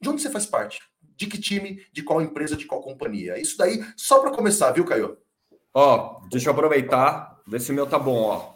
[0.00, 0.80] de onde você faz parte,
[1.16, 3.38] de que time, de qual empresa, de qual companhia.
[3.38, 5.18] Isso daí, só para começar, viu, Caio?
[5.72, 8.54] Ó, deixa eu aproveitar, ver se o meu tá bom, ó.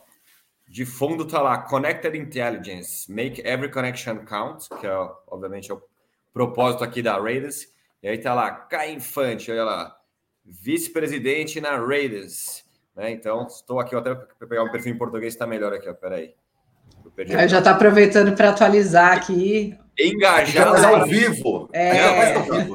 [0.67, 4.97] De fundo tá lá, Connected Intelligence, Make Every Connection Count, que é,
[5.29, 5.83] obviamente, é o
[6.33, 7.69] propósito aqui da Raiders.
[8.03, 9.97] E aí tá lá, Caio Infante, olha lá,
[10.45, 12.65] vice-presidente na Raiders.
[12.97, 13.11] Né?
[13.13, 16.35] Então, estou aqui, até para pegar um perfil em português, está melhor aqui, ó, peraí.
[17.17, 19.77] Eu já está aproveitando para atualizar aqui.
[19.99, 21.69] Engajado ao vivo.
[21.73, 21.97] É.
[21.97, 22.43] é.
[22.43, 22.75] vivo.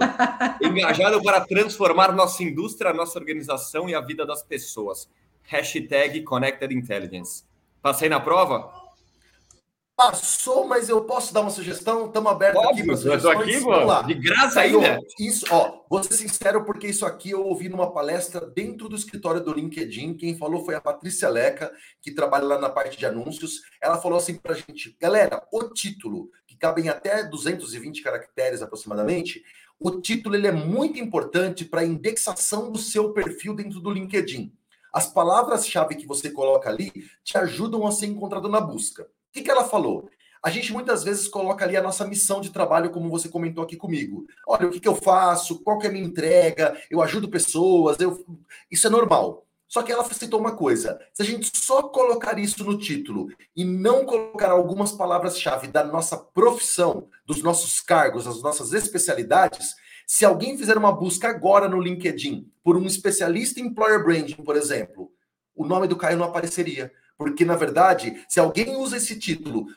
[0.62, 5.10] Engajado para transformar nossa indústria, nossa organização e a vida das pessoas.
[5.44, 7.44] Hashtag Connected Intelligence.
[7.82, 8.72] Passei na prova?
[10.00, 12.06] Passou, mas eu posso dar uma sugestão?
[12.06, 13.38] Estamos abertos aqui para sugestões.
[13.38, 14.02] Aqui, Vamos lá.
[14.04, 14.98] De graça ainda?
[15.20, 19.44] Isso, ó, vou ser sincero, porque isso aqui eu ouvi numa palestra dentro do escritório
[19.44, 20.14] do LinkedIn.
[20.14, 21.70] Quem falou foi a Patrícia Leca,
[22.02, 23.60] que trabalha lá na parte de anúncios.
[23.84, 29.44] Ela falou assim para a gente, galera, o título, que cabem até 220 caracteres aproximadamente,
[29.78, 34.54] o título ele é muito importante para a indexação do seu perfil dentro do LinkedIn.
[34.94, 36.90] As palavras-chave que você coloca ali
[37.22, 39.06] te ajudam a ser encontrado na busca.
[39.30, 40.10] O que, que ela falou?
[40.42, 43.76] A gente muitas vezes coloca ali a nossa missão de trabalho, como você comentou aqui
[43.76, 44.26] comigo.
[44.48, 45.62] Olha, o que, que eu faço?
[45.64, 46.82] Qual que é a minha entrega?
[46.90, 48.00] Eu ajudo pessoas?
[48.00, 48.26] Eu...
[48.72, 49.46] Isso é normal.
[49.68, 53.64] Só que ela citou uma coisa: se a gente só colocar isso no título e
[53.64, 59.76] não colocar algumas palavras-chave da nossa profissão, dos nossos cargos, das nossas especialidades,
[60.08, 64.56] se alguém fizer uma busca agora no LinkedIn por um especialista em employer branding, por
[64.56, 65.12] exemplo,
[65.54, 66.92] o nome do Caio não apareceria.
[67.20, 69.68] Porque, na verdade, se alguém usa esse título,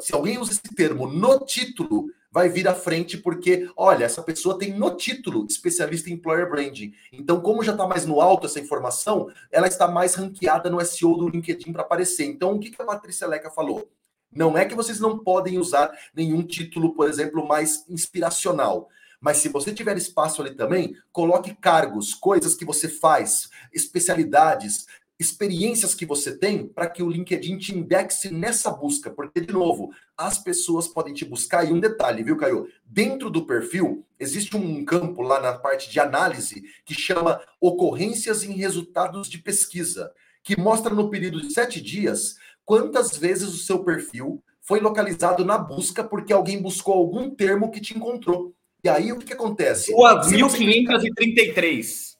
[0.00, 4.58] se alguém usa esse termo no título, vai vir à frente, porque, olha, essa pessoa
[4.58, 6.92] tem no título especialista em employer branding.
[7.12, 11.16] Então, como já está mais no alto essa informação, ela está mais ranqueada no SEO
[11.16, 12.24] do LinkedIn para aparecer.
[12.24, 13.88] Então, o que, que a Patrícia Leca falou?
[14.32, 18.88] Não é que vocês não podem usar nenhum título, por exemplo, mais inspiracional.
[19.20, 24.86] Mas se você tiver espaço ali também, coloque cargos, coisas que você faz, especialidades,
[25.18, 29.90] experiências que você tem para que o LinkedIn te indexe nessa busca, porque, de novo,
[30.16, 31.68] as pessoas podem te buscar.
[31.68, 32.68] E um detalhe, viu, Caio?
[32.84, 38.52] Dentro do perfil, existe um campo lá na parte de análise que chama ocorrências em
[38.52, 44.42] resultados de pesquisa, que mostra no período de sete dias quantas vezes o seu perfil
[44.60, 48.52] foi localizado na busca porque alguém buscou algum termo que te encontrou.
[48.84, 49.92] E aí, o que, que acontece?
[49.92, 52.16] 2.533.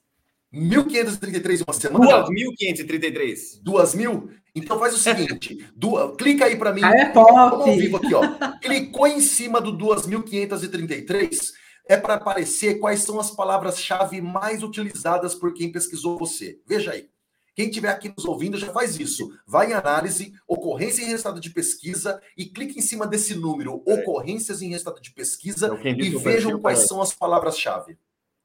[0.53, 2.27] 1.533 uma semana?
[2.27, 3.61] 2.533.
[3.63, 4.29] 2.000?
[4.55, 6.15] Então faz o seguinte, du...
[6.15, 6.81] clica aí para mim.
[6.83, 7.31] Ah, é top.
[7.31, 8.21] ao vivo aqui, ó.
[8.59, 11.51] Clicou em cima do 2.533,
[11.87, 16.59] é para aparecer quais são as palavras-chave mais utilizadas por quem pesquisou você.
[16.67, 17.07] Veja aí.
[17.55, 19.29] Quem estiver aqui nos ouvindo já faz isso.
[19.45, 23.93] Vai em análise, ocorrência em resultado de pesquisa e clique em cima desse número, é.
[23.95, 27.97] ocorrências em resultado de pesquisa, é e vejam quais são as palavras-chave.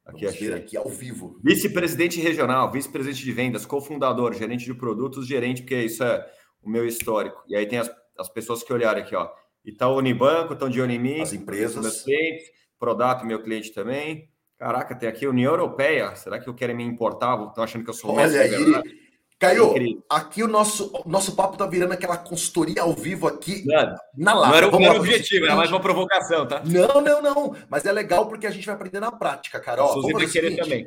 [0.05, 1.41] Aqui, Vamos ver aqui ao vivo.
[1.43, 6.27] Vice-presidente regional, vice-presidente de vendas, cofundador, gerente de produtos, gerente, porque isso é
[6.63, 7.43] o meu histórico.
[7.49, 9.31] E aí tem as, as pessoas que olharem aqui, ó.
[9.65, 11.23] Itaú Unibanco, estão de mim.
[11.23, 11.83] As empresas.
[11.83, 14.29] Meus clientes, Prodap, meu cliente também.
[14.59, 16.15] Caraca, tem aqui União Europeia.
[16.15, 17.43] Será que eu quero me importar?
[17.49, 19.04] Estão achando que eu sou Olha aí.
[19.45, 24.35] Caio, aqui o nosso, nosso papo tá virando aquela consultoria ao vivo aqui não, na
[24.35, 24.51] live.
[24.51, 26.63] Não era, Vamos não era o objetivo, era mais uma provocação, tá?
[26.65, 27.57] Não, não, não.
[27.69, 29.83] Mas é legal porque a gente vai aprender na prática, cara.
[29.83, 30.87] Ó, fazer seguinte, também.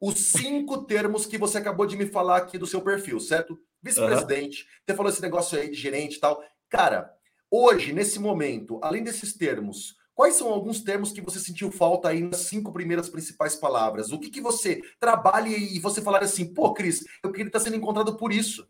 [0.00, 3.58] Os cinco termos que você acabou de me falar aqui do seu perfil, certo?
[3.82, 4.68] Vice-presidente, uhum.
[4.86, 6.42] você falou esse negócio aí de gerente e tal.
[6.68, 7.10] Cara,
[7.50, 12.20] hoje, nesse momento, além desses termos, Quais são alguns termos que você sentiu falta aí
[12.20, 14.12] nas cinco primeiras principais palavras?
[14.12, 17.76] O que, que você trabalha e você falar assim, pô, Cris, eu queria estar sendo
[17.76, 18.68] encontrado por isso?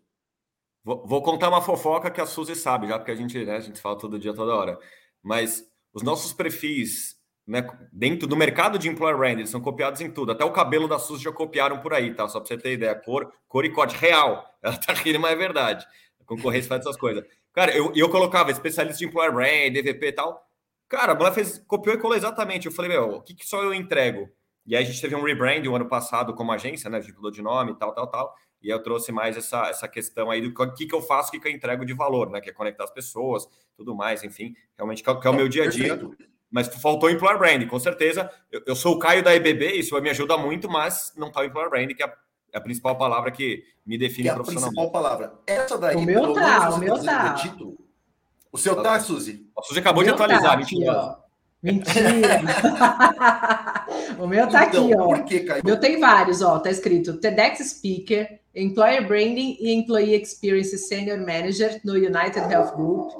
[0.85, 3.61] Vou, vou, contar uma fofoca que a Suzy sabe, já porque a gente, né, a
[3.61, 4.79] gente fala todo dia, toda hora.
[5.21, 10.09] Mas os nossos perfis né, dentro do mercado de employer brand, eles são copiados em
[10.09, 10.31] tudo.
[10.31, 12.29] Até o cabelo da Suzy já copiaram por aí, tá?
[12.29, 12.95] Só para você ter ideia.
[12.95, 14.49] Cor, cor e corte real.
[14.63, 15.85] Ela tá rindo, mas é verdade.
[16.21, 17.25] A concorrência faz essas coisas.
[17.53, 20.49] Cara, eu, eu colocava especialista de employer brand, DVP e tal
[20.91, 22.67] Cara, a mulher fez, copiou e colou exatamente.
[22.67, 24.29] Eu falei, meu, o que, que só eu entrego?
[24.67, 26.99] E aí a gente teve um rebrand o ano passado como agência, né?
[26.99, 28.35] A gente mudou de nome, tal, tal, tal.
[28.61, 31.39] E eu trouxe mais essa, essa questão aí do que, que eu faço, o que,
[31.39, 32.41] que eu entrego de valor, né?
[32.41, 35.49] Que é conectar as pessoas, tudo mais, enfim, realmente que é, que é o meu
[35.49, 35.99] dia a dia.
[36.51, 38.29] Mas faltou o Employer Brand, com certeza.
[38.51, 41.45] Eu, eu, sou o Caio da EBB, isso me ajuda muito, mas não tá o
[41.45, 42.13] Employer Brand, que é a,
[42.53, 45.39] é a principal palavra que me define que é a principal palavra.
[45.47, 47.35] Essa daí, o meu tá, o meu tá.
[47.35, 47.79] Título,
[48.53, 49.47] o seu tá, Suzy?
[49.57, 51.19] A Suzy acabou de atualizar, tá mentira.
[51.63, 52.41] Mentira.
[54.19, 55.05] o meu tá então, aqui, ó.
[55.05, 55.63] Por que, Caio?
[55.65, 56.59] Meu tem vários, ó.
[56.59, 63.13] Tá escrito TEDx Speaker, Employer Branding e Employee Experience Senior Manager no United Health Group,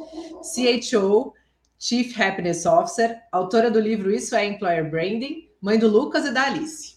[0.43, 1.35] CHO,
[1.79, 6.45] Chief Happiness Officer, autora do livro Isso é Employer Branding, mãe do Lucas e da
[6.45, 6.90] Alice.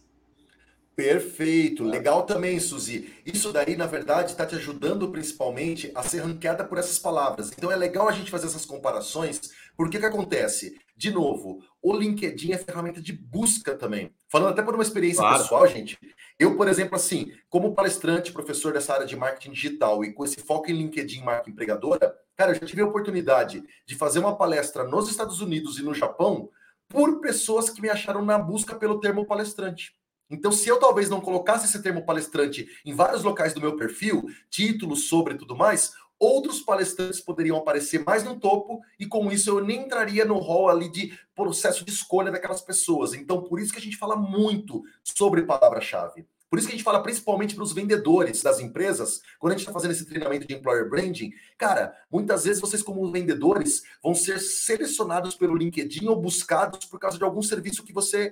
[0.95, 3.11] Perfeito, legal também, Suzy.
[3.25, 7.51] Isso daí, na verdade, está te ajudando principalmente a ser ranqueada por essas palavras.
[7.51, 9.41] Então é legal a gente fazer essas comparações,
[9.75, 10.79] porque que acontece?
[10.95, 14.13] De novo, o LinkedIn é ferramenta de busca também.
[14.29, 15.41] Falando até por uma experiência claro.
[15.41, 15.97] pessoal, gente.
[16.39, 20.41] Eu, por exemplo, assim, como palestrante, professor dessa área de marketing digital e com esse
[20.41, 24.83] foco em LinkedIn, marca empregadora, cara, eu já tive a oportunidade de fazer uma palestra
[24.83, 26.49] nos Estados Unidos e no Japão
[26.87, 29.91] por pessoas que me acharam na busca pelo termo palestrante.
[30.29, 34.23] Então, se eu talvez não colocasse esse termo palestrante em vários locais do meu perfil,
[34.49, 39.63] títulos sobre tudo mais, outros palestrantes poderiam aparecer mais no topo e com isso eu
[39.63, 43.13] nem entraria no hall ali de processo de escolha daquelas pessoas.
[43.13, 46.25] Então, por isso que a gente fala muito sobre palavra-chave.
[46.53, 49.61] Por isso que a gente fala principalmente para os vendedores das empresas, quando a gente
[49.61, 54.39] está fazendo esse treinamento de employer branding, cara, muitas vezes vocês, como vendedores, vão ser
[54.39, 58.31] selecionados pelo LinkedIn ou buscados por causa de algum serviço que você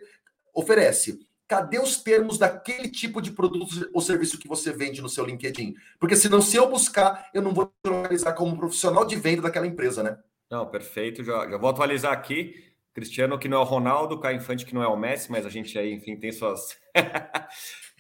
[0.54, 1.20] oferece.
[1.52, 5.76] Cadê os termos daquele tipo de produto ou serviço que você vende no seu LinkedIn?
[6.00, 9.68] Porque senão, se eu buscar, eu não vou te localizar como profissional de venda daquela
[9.68, 10.18] empresa, né?
[10.50, 11.26] Não, perfeito.
[11.26, 12.56] Já, já vou atualizar aqui.
[12.94, 15.50] Cristiano que não é o Ronaldo, Caio Infante que não é o Messi, mas a
[15.50, 16.78] gente aí, enfim, tem suas.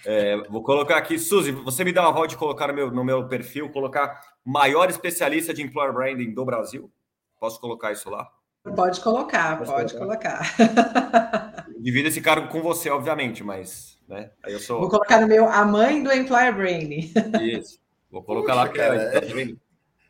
[0.03, 3.03] É, vou colocar aqui, Suzy, você me dá uma volta de colocar no meu, no
[3.03, 6.91] meu perfil, colocar maior especialista de employer branding do Brasil?
[7.39, 8.27] Posso colocar isso lá?
[8.75, 10.55] Pode colocar, pode, pode colocar.
[10.55, 11.51] colocar.
[11.81, 14.79] Divido esse cargo com você, obviamente, mas né, aí eu sou.
[14.79, 17.11] Vou colocar no meu a mãe do employer branding.
[17.41, 17.79] Isso.
[18.11, 19.21] Vou colocar Puxa, lá que cara, é, tá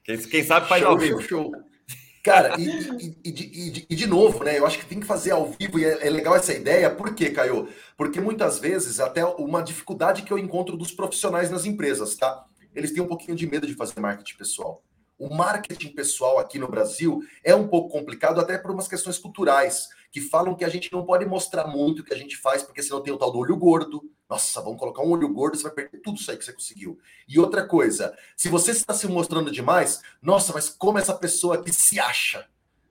[0.03, 1.21] quem, quem, sabe faz show, ao vivo.
[1.21, 1.71] Show, show.
[2.23, 4.59] Cara, e, e, e, e, de novo, né?
[4.59, 6.89] Eu acho que tem que fazer ao vivo e é, é, legal essa ideia.
[6.89, 7.69] Por quê, Caio?
[7.95, 12.45] Porque muitas vezes, até uma dificuldade que eu encontro dos profissionais nas empresas, tá?
[12.75, 14.83] Eles têm um pouquinho de medo de fazer marketing pessoal.
[15.17, 19.87] O marketing pessoal aqui no Brasil é um pouco complicado, até por umas questões culturais
[20.11, 22.83] que falam que a gente não pode mostrar muito o que a gente faz, porque
[22.83, 24.03] senão tem o tal do olho gordo.
[24.29, 26.99] Nossa, vamos colocar um olho gordo, você vai perder tudo isso aí que você conseguiu.
[27.27, 31.73] E outra coisa, se você está se mostrando demais, nossa, mas como essa pessoa aqui
[31.73, 32.45] se acha?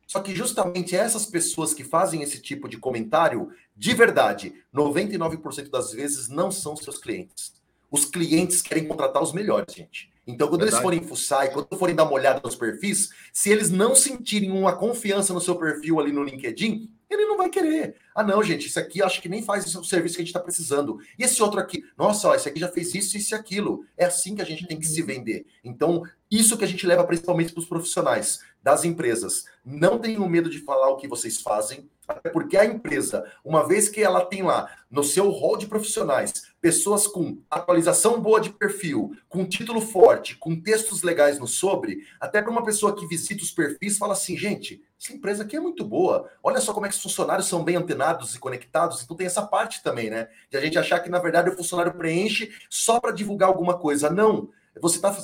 [0.07, 5.93] Só que justamente essas pessoas que fazem esse tipo de comentário, de verdade, 99% das
[5.93, 7.53] vezes não são seus clientes.
[7.91, 10.11] Os clientes querem contratar os melhores, gente.
[10.31, 10.77] Então, quando Verdade.
[10.77, 14.51] eles forem fuçar e quando forem dar uma olhada nos perfis, se eles não sentirem
[14.51, 17.97] uma confiança no seu perfil ali no LinkedIn, ele não vai querer.
[18.15, 20.41] Ah, não, gente, isso aqui acho que nem faz o serviço que a gente está
[20.41, 21.01] precisando.
[21.19, 23.85] E esse outro aqui, nossa, ó, esse aqui já fez isso, isso e aquilo.
[23.97, 25.45] É assim que a gente tem que se vender.
[25.65, 29.45] Então, isso que a gente leva principalmente para os profissionais das empresas.
[29.65, 33.89] Não tenham medo de falar o que vocês fazem, até porque a empresa, uma vez
[33.89, 39.17] que ela tem lá no seu hall de profissionais pessoas com atualização boa de perfil,
[39.29, 43.51] com título forte, com textos legais no sobre, até para uma pessoa que visita os
[43.51, 46.29] perfis fala assim, gente, essa empresa aqui é muito boa.
[46.43, 49.03] Olha só como é que os funcionários são bem antenados e conectados.
[49.03, 50.29] Então tem essa parte também, né?
[50.51, 54.11] De a gente achar que na verdade o funcionário preenche só para divulgar alguma coisa.
[54.11, 54.51] Não.
[54.81, 55.17] Você tá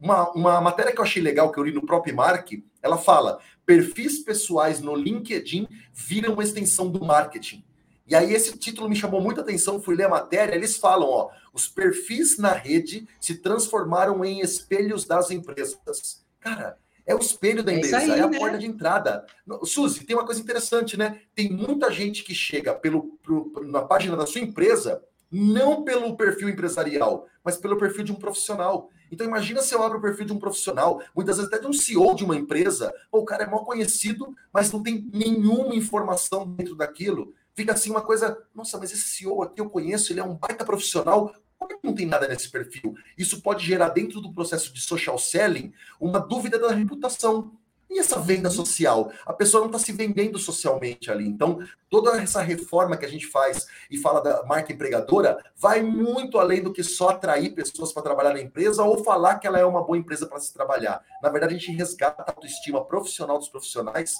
[0.00, 3.40] uma, uma matéria que eu achei legal que eu li no próprio Mark, ela fala:
[3.66, 7.64] perfis pessoais no LinkedIn viram uma extensão do marketing.
[8.08, 11.30] E aí esse título me chamou muita atenção, fui ler a matéria, eles falam, ó,
[11.52, 16.24] os perfis na rede se transformaram em espelhos das empresas.
[16.40, 18.38] Cara, é o espelho da é empresa, é, aí, é a né?
[18.38, 19.26] porta de entrada.
[19.62, 21.20] Suzy, tem uma coisa interessante, né?
[21.34, 26.48] Tem muita gente que chega pelo, pro, na página da sua empresa, não pelo perfil
[26.48, 28.88] empresarial, mas pelo perfil de um profissional.
[29.12, 31.72] Então imagina se eu abro o perfil de um profissional, muitas vezes até de um
[31.74, 36.74] CEO de uma empresa, o cara é mal conhecido, mas não tem nenhuma informação dentro
[36.74, 40.36] daquilo fica assim uma coisa, nossa, mas esse CEO aqui eu conheço, ele é um
[40.36, 42.94] baita profissional, como é que não tem nada nesse perfil?
[43.16, 47.57] Isso pode gerar dentro do processo de social selling uma dúvida da reputação.
[47.90, 49.10] E essa venda social?
[49.24, 51.26] A pessoa não está se vendendo socialmente ali.
[51.26, 56.38] Então, toda essa reforma que a gente faz e fala da marca empregadora vai muito
[56.38, 59.64] além do que só atrair pessoas para trabalhar na empresa ou falar que ela é
[59.64, 61.02] uma boa empresa para se trabalhar.
[61.22, 64.16] Na verdade, a gente resgata a autoestima profissional dos profissionais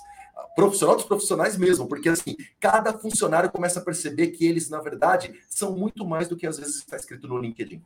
[0.55, 5.35] profissional dos profissionais mesmo, porque assim, cada funcionário começa a perceber que eles, na verdade,
[5.49, 7.83] são muito mais do que às vezes está escrito no LinkedIn.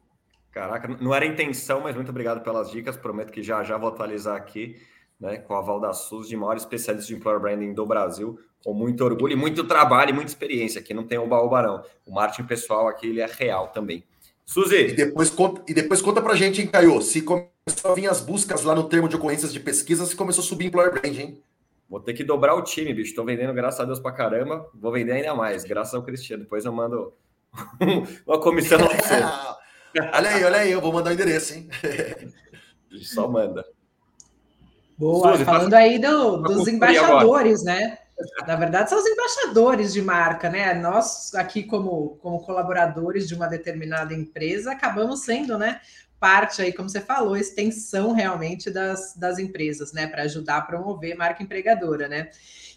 [0.51, 2.97] Caraca, não era intenção, mas muito obrigado pelas dicas.
[2.97, 4.77] Prometo que já já vou atualizar aqui,
[5.23, 8.75] né, com a Val da SUS, de maior especialista de employer branding do Brasil, com
[8.75, 10.81] muito orgulho e muito trabalho e muita experiência.
[10.81, 11.85] Aqui não tem o baú não.
[12.05, 14.05] O marketing pessoal aqui ele é real também.
[14.45, 14.89] Suzy.
[14.89, 18.21] E depois conta, e depois conta pra gente, hein, Caio, se começou a vir as
[18.21, 21.43] buscas lá no termo de ocorrências de pesquisa, se começou a subir employer branding, hein?
[21.89, 23.11] Vou ter que dobrar o time, bicho.
[23.11, 24.69] Estou vendendo, graças a Deus, pra caramba.
[24.75, 26.43] Vou vender ainda mais, graças ao Cristiano.
[26.43, 27.13] Depois eu mando
[28.27, 30.01] uma comissão lá pra você.
[30.17, 31.69] olha aí, olha aí, eu vou mandar o endereço, hein?
[33.03, 33.65] Só manda.
[34.97, 37.99] Boa, Suzy, falando aí do, dos embaixadores, né?
[38.47, 40.75] Na verdade, são os embaixadores de marca, né?
[40.75, 45.81] Nós, aqui, como, como colaboradores de uma determinada empresa, acabamos sendo, né?
[46.23, 50.07] parte aí, como você falou, extensão realmente das, das empresas, né?
[50.07, 52.31] Para ajudar a promover marca empregadora, né?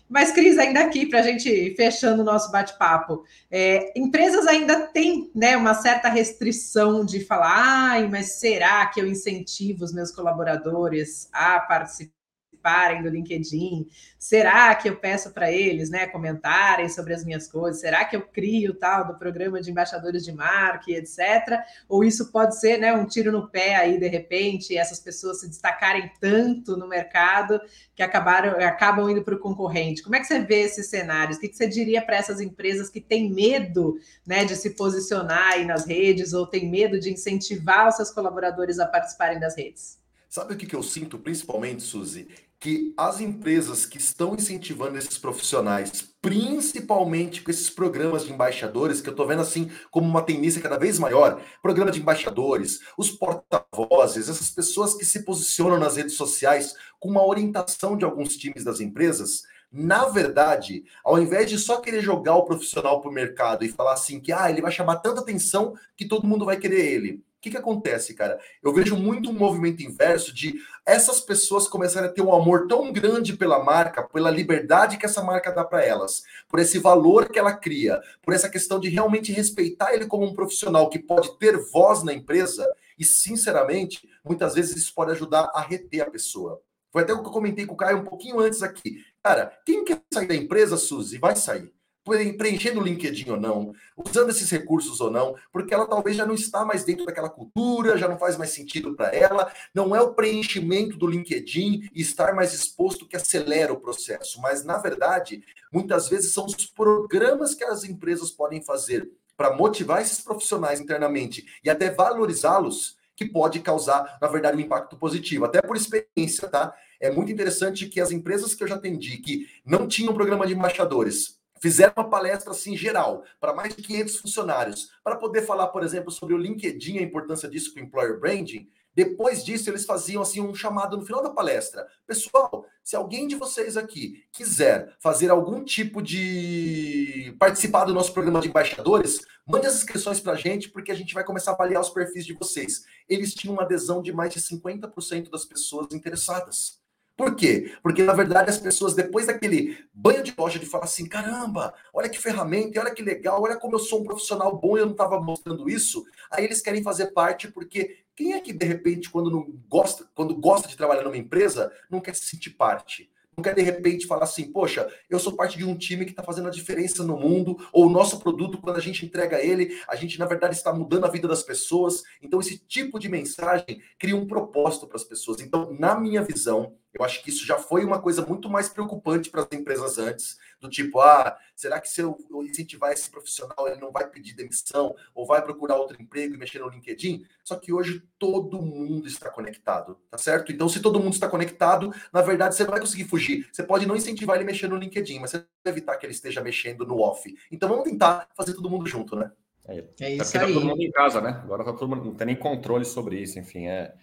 [0.07, 5.31] Mas, Cris, ainda aqui, para a gente fechando o nosso bate-papo, é, empresas ainda têm
[5.33, 7.53] né, uma certa restrição de falar,
[7.91, 12.24] ai, mas será que eu incentivo os meus colaboradores a participar?
[12.65, 13.87] Participarem do LinkedIn?
[14.17, 17.79] Será que eu peço para eles, né, comentarem sobre as minhas coisas?
[17.79, 21.59] Será que eu crio tal do programa de embaixadores de marca, etc.
[21.87, 25.47] Ou isso pode ser, né, um tiro no pé aí de repente, essas pessoas se
[25.47, 27.61] destacarem tanto no mercado
[27.95, 30.01] que acabaram acabam indo para o concorrente.
[30.01, 31.37] Como é que você vê esses cenários?
[31.37, 35.65] O que você diria para essas empresas que têm medo, né, de se posicionar aí
[35.65, 39.99] nas redes ou têm medo de incentivar os seus colaboradores a participarem das redes?
[40.35, 42.27] Sabe o que, que eu sinto principalmente, Suzy?
[42.65, 49.07] Que as empresas que estão incentivando esses profissionais, principalmente com esses programas de embaixadores, que
[49.07, 54.29] eu estou vendo assim como uma tendência cada vez maior, programa de embaixadores, os porta-vozes,
[54.29, 58.79] essas pessoas que se posicionam nas redes sociais com uma orientação de alguns times das
[58.79, 63.69] empresas, na verdade, ao invés de só querer jogar o profissional para o mercado e
[63.69, 67.23] falar assim que ah, ele vai chamar tanta atenção que todo mundo vai querer ele
[67.45, 68.39] que, que acontece, cara?
[68.63, 72.91] Eu vejo muito um movimento inverso de essas pessoas começarem a ter um amor tão
[72.91, 77.37] grande pela marca, pela liberdade que essa marca dá para elas, por esse valor que
[77.37, 81.55] ela cria, por essa questão de realmente respeitar ele como um profissional que pode ter
[81.71, 82.67] voz na empresa,
[82.97, 86.59] e sinceramente, muitas vezes isso pode ajudar a reter a pessoa.
[86.91, 89.03] Foi até o que eu comentei com o Caio um pouquinho antes aqui.
[89.21, 91.74] Cara, quem quer sair da empresa, Suzy, vai sair
[92.05, 96.35] preenchendo o LinkedIn ou não, usando esses recursos ou não, porque ela talvez já não
[96.35, 99.51] está mais dentro daquela cultura, já não faz mais sentido para ela.
[99.73, 104.63] Não é o preenchimento do LinkedIn e estar mais exposto que acelera o processo, mas
[104.63, 110.21] na verdade, muitas vezes são os programas que as empresas podem fazer para motivar esses
[110.21, 115.45] profissionais internamente e até valorizá-los que pode causar, na verdade, um impacto positivo.
[115.45, 116.75] Até por experiência, tá?
[116.99, 120.53] É muito interessante que as empresas que eu já atendi, que não tinham programa de
[120.53, 125.83] embaixadores, fizeram uma palestra assim geral para mais de 500 funcionários para poder falar, por
[125.83, 128.69] exemplo, sobre o LinkedIn, a importância disso para o employer branding.
[128.93, 131.87] Depois disso, eles faziam assim um chamado no final da palestra.
[132.05, 138.41] Pessoal, se alguém de vocês aqui quiser fazer algum tipo de participar do nosso programa
[138.41, 141.81] de embaixadores, mande as inscrições para a gente, porque a gente vai começar a avaliar
[141.81, 142.85] os perfis de vocês.
[143.09, 146.84] Eles tinham uma adesão de mais de 50% das pessoas interessadas.
[147.15, 147.73] Por quê?
[147.81, 152.09] Porque, na verdade, as pessoas, depois daquele banho de loja de falar assim: caramba, olha
[152.09, 154.91] que ferramenta, olha que legal, olha como eu sou um profissional bom e eu não
[154.91, 159.31] estava mostrando isso, aí eles querem fazer parte, porque quem é que, de repente, quando
[159.31, 163.09] não gosta, quando gosta de trabalhar numa empresa, não quer se sentir parte?
[163.35, 166.23] Não quer de repente falar assim, poxa, eu sou parte de um time que está
[166.23, 169.95] fazendo a diferença no mundo, ou o nosso produto, quando a gente entrega ele, a
[169.95, 172.03] gente na verdade está mudando a vida das pessoas.
[172.21, 175.41] Então, esse tipo de mensagem cria um propósito para as pessoas.
[175.41, 179.29] Então, na minha visão, eu acho que isso já foi uma coisa muito mais preocupante
[179.29, 183.79] para as empresas antes, do tipo, ah, será que se eu incentivar esse profissional, ele
[183.79, 187.25] não vai pedir demissão ou vai procurar outro emprego e mexer no LinkedIn?
[187.43, 190.51] Só que hoje todo mundo está conectado, tá certo?
[190.51, 193.47] Então, se todo mundo está conectado, na verdade você não vai conseguir fugir.
[193.51, 196.13] Você pode não incentivar ele a mexer no LinkedIn, mas você vai evitar que ele
[196.13, 197.33] esteja mexendo no off.
[197.51, 199.31] Então, vamos tentar fazer todo mundo junto, né?
[199.67, 200.53] É, é isso tá aí.
[200.53, 201.41] todo mundo em casa, né?
[201.43, 203.93] Agora tá todo mundo, não tem nem controle sobre isso, enfim, é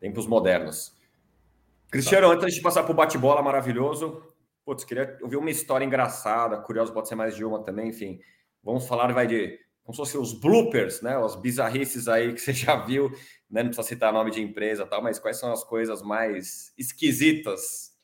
[0.00, 0.96] tempos modernos.
[1.90, 4.22] Cristiano, antes de passar para o bate-bola maravilhoso,
[4.68, 8.20] putz, queria ouvir uma história engraçada, curioso, pode ser mais de uma também, enfim.
[8.62, 11.16] Vamos falar, vai de como se fossem os bloopers, né?
[11.16, 13.10] As bizarrices aí que você já viu,
[13.50, 13.62] né?
[13.62, 17.94] Não precisa citar nome de empresa tal, mas quais são as coisas mais esquisitas,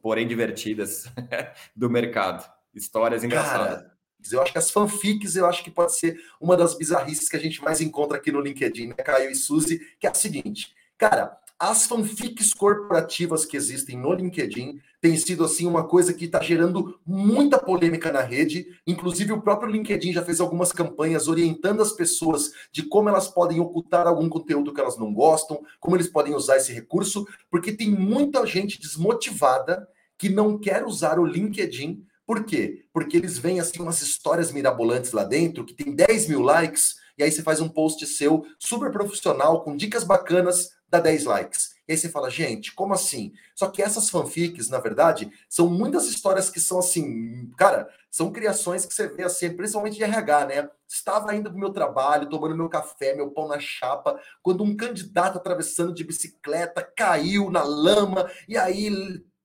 [0.00, 1.06] porém divertidas
[1.74, 2.48] do mercado?
[2.72, 3.82] Histórias engraçadas.
[3.82, 3.96] Cara,
[4.30, 7.40] eu acho que as fanfics, eu acho que pode ser uma das bizarrices que a
[7.40, 10.72] gente mais encontra aqui no LinkedIn, né, Caio e Suzy, que é a seguinte.
[10.96, 16.42] Cara, as fanfics corporativas que existem no LinkedIn têm sido assim uma coisa que está
[16.42, 18.66] gerando muita polêmica na rede.
[18.84, 23.60] Inclusive, o próprio LinkedIn já fez algumas campanhas orientando as pessoas de como elas podem
[23.60, 27.88] ocultar algum conteúdo que elas não gostam, como eles podem usar esse recurso, porque tem
[27.88, 29.86] muita gente desmotivada
[30.18, 32.04] que não quer usar o LinkedIn.
[32.26, 32.86] Por quê?
[32.92, 37.22] Porque eles veem assim umas histórias mirabolantes lá dentro que tem 10 mil likes, e
[37.22, 41.72] aí você faz um post seu super profissional, com dicas bacanas dá 10 likes.
[41.88, 43.32] E aí você fala, gente, como assim?
[43.56, 48.84] Só que essas fanfics, na verdade, são muitas histórias que são assim, cara, são criações
[48.84, 50.70] que você vê assim, principalmente de RH, né?
[50.86, 55.38] Estava indo pro meu trabalho, tomando meu café, meu pão na chapa, quando um candidato
[55.38, 58.90] atravessando de bicicleta caiu na lama, e aí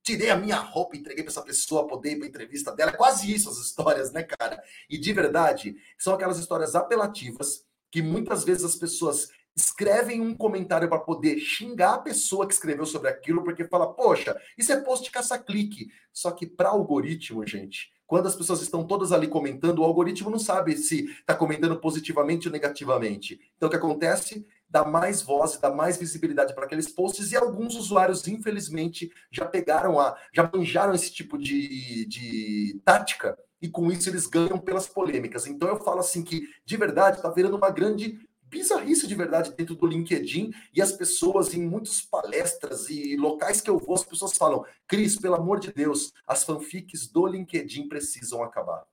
[0.02, 2.92] tirei a minha roupa, entreguei para essa pessoa poder ir para entrevista dela.
[2.92, 4.62] Quase isso as histórias, né, cara?
[4.88, 10.88] E de verdade, são aquelas histórias apelativas que muitas vezes as pessoas escrevem um comentário
[10.88, 15.04] para poder xingar a pessoa que escreveu sobre aquilo, porque fala, poxa, isso é post
[15.04, 15.88] de caça-clique.
[16.12, 20.38] Só que para algoritmo, gente, quando as pessoas estão todas ali comentando, o algoritmo não
[20.38, 23.40] sabe se está comentando positivamente ou negativamente.
[23.56, 24.46] Então, o que acontece?
[24.70, 29.98] dá mais voz, dá mais visibilidade para aqueles posts, e alguns usuários, infelizmente, já pegaram
[29.98, 35.46] a, já manjaram esse tipo de, de tática, e com isso eles ganham pelas polêmicas.
[35.46, 39.74] Então eu falo assim que, de verdade, está virando uma grande bizarrice de verdade dentro
[39.74, 44.36] do LinkedIn e as pessoas em muitas palestras e locais que eu vou, as pessoas
[44.36, 48.84] falam: Cris, pelo amor de Deus, as fanfics do LinkedIn precisam acabar.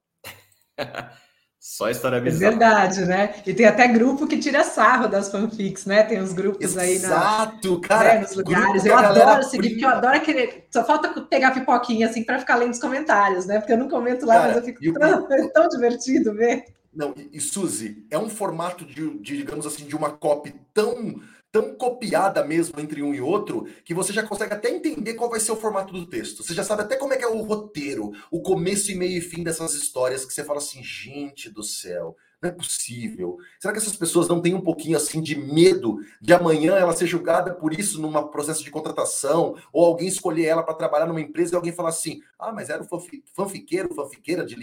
[1.68, 2.46] Só história bizarra.
[2.46, 3.36] É verdade, né?
[3.44, 6.04] E tem até grupo que tira sarro das fanfics, né?
[6.04, 8.14] Tem os grupos Exato, aí na, Exato, cara.
[8.14, 8.86] Né, nos lugares.
[8.86, 10.68] Eu adoro seguir, porque eu adoro querer.
[10.72, 13.58] Só falta pegar pipoquinha assim para ficar lendo os comentários, né?
[13.58, 16.66] Porque eu não comento lá, cara, mas eu fico tão, é tão divertido ver.
[16.96, 21.22] Não, e, e Suzy, é um formato de, de, digamos assim, de uma copy tão
[21.52, 25.40] tão copiada mesmo entre um e outro que você já consegue até entender qual vai
[25.40, 26.44] ser o formato do texto.
[26.44, 29.22] Você já sabe até como é que é o roteiro, o começo e meio e
[29.22, 33.38] fim dessas histórias que você fala assim, gente do céu, não é possível.
[33.58, 37.08] Será que essas pessoas não têm um pouquinho assim de medo de amanhã ela ser
[37.08, 41.54] julgada por isso num processo de contratação ou alguém escolher ela para trabalhar numa empresa
[41.54, 43.00] e alguém falar assim: "Ah, mas era o
[43.34, 44.58] fanfiqueiro, fanfiqueira de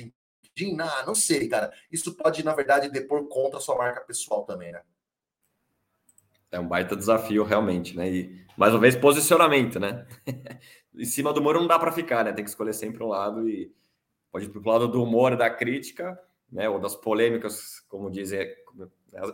[0.57, 0.77] LinkedIn?"
[1.07, 1.73] Não sei, cara.
[1.91, 4.83] Isso pode na verdade depor contra a sua marca pessoal também, né?
[6.51, 8.11] É um baita desafio, realmente, né?
[8.11, 10.07] E, mais uma vez, posicionamento, né?
[10.95, 12.33] em cima do muro não dá para ficar, né?
[12.33, 13.73] Tem que escolher sempre um lado e
[14.31, 16.19] pode ir para o lado do humor, da crítica,
[16.51, 16.69] né?
[16.69, 18.47] Ou das polêmicas, como dizem.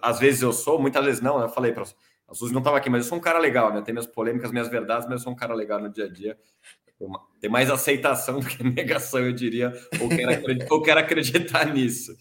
[0.00, 1.38] Às vezes eu sou, muitas vezes não.
[1.38, 1.46] Né?
[1.46, 1.84] Eu falei para
[2.28, 3.80] a Suzy não estava aqui, mas eu sou um cara legal, né?
[3.80, 6.38] Tem minhas polêmicas, minhas verdades, mas eu sou um cara legal no dia a dia.
[7.40, 12.12] Tem mais aceitação do que negação, eu diria, ou quero acreditar, ou quero acreditar nisso.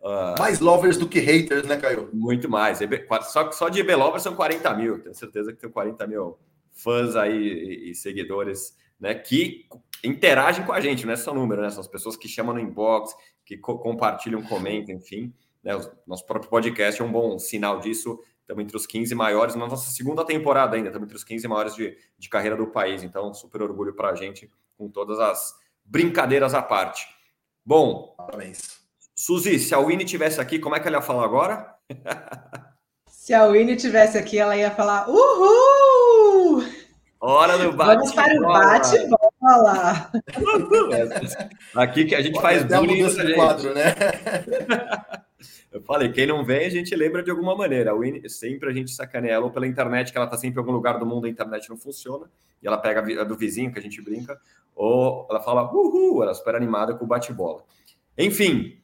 [0.00, 2.08] Uh, mais lovers do que haters, né, Caio?
[2.12, 2.78] Muito mais.
[3.24, 5.02] Só, só de EB lovers são 40 mil.
[5.02, 6.38] Tenho certeza que tem 40 mil
[6.72, 9.14] fãs aí e, e seguidores, né?
[9.14, 9.66] Que
[10.04, 11.70] interagem com a gente, não é só número, né?
[11.70, 13.14] São as pessoas que chamam no inbox,
[13.44, 15.32] que co compartilham, comentam, enfim.
[15.62, 15.74] Né?
[15.74, 18.20] O nosso próprio podcast é um bom sinal disso.
[18.48, 21.74] Estamos entre os 15 maiores, na nossa segunda temporada ainda, estamos entre os 15 maiores
[21.74, 23.02] de, de carreira do país.
[23.02, 27.06] Então, super orgulho para a gente, com todas as brincadeiras à parte.
[27.62, 28.80] Bom, parabéns.
[29.14, 31.74] Suzy, se a Winnie tivesse aqui, como é que ela ia falar agora?
[33.06, 36.64] Se a Winnie tivesse aqui, ela ia falar Uhul!
[37.20, 40.10] Hora do bate Vamos para o bate-bola!
[41.76, 43.94] aqui que a gente faz bullying quadro, né?
[45.70, 47.92] Eu falei, quem não vem, a gente lembra de alguma maneira.
[47.92, 50.72] A Winnie, sempre a gente sacaneia ela pela internet, que ela está sempre em algum
[50.72, 52.30] lugar do mundo, a internet não funciona,
[52.62, 54.40] e ela pega a do vizinho, que a gente brinca,
[54.74, 57.62] ou ela fala, uhul, ela é super animada com o bate-bola.
[58.16, 58.78] Enfim,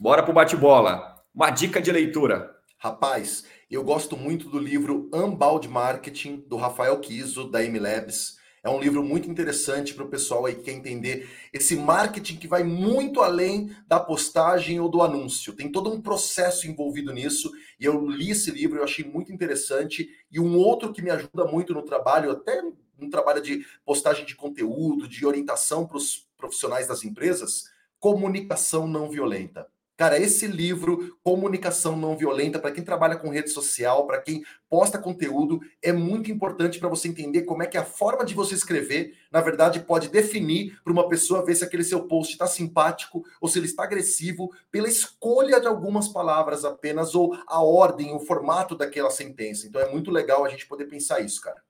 [0.00, 1.16] Bora pro bate-bola.
[1.34, 2.54] Uma dica de leitura.
[2.78, 8.37] Rapaz, eu gosto muito do livro Unbound Marketing, do Rafael Kiso, da MLabs.
[8.68, 12.46] É um livro muito interessante para o pessoal aí que quer entender esse marketing que
[12.46, 15.54] vai muito além da postagem ou do anúncio.
[15.54, 17.50] Tem todo um processo envolvido nisso.
[17.80, 20.10] E eu li esse livro, eu achei muito interessante.
[20.30, 22.60] E um outro que me ajuda muito no trabalho, até
[22.98, 29.08] no trabalho de postagem de conteúdo, de orientação para os profissionais das empresas, comunicação não
[29.08, 29.66] violenta.
[29.98, 34.96] Cara, esse livro, Comunicação Não Violenta, para quem trabalha com rede social, para quem posta
[34.96, 39.14] conteúdo, é muito importante para você entender como é que a forma de você escrever,
[39.28, 43.48] na verdade, pode definir para uma pessoa ver se aquele seu post está simpático ou
[43.48, 48.76] se ele está agressivo, pela escolha de algumas palavras apenas, ou a ordem, o formato
[48.76, 49.66] daquela sentença.
[49.66, 51.60] Então é muito legal a gente poder pensar isso, cara.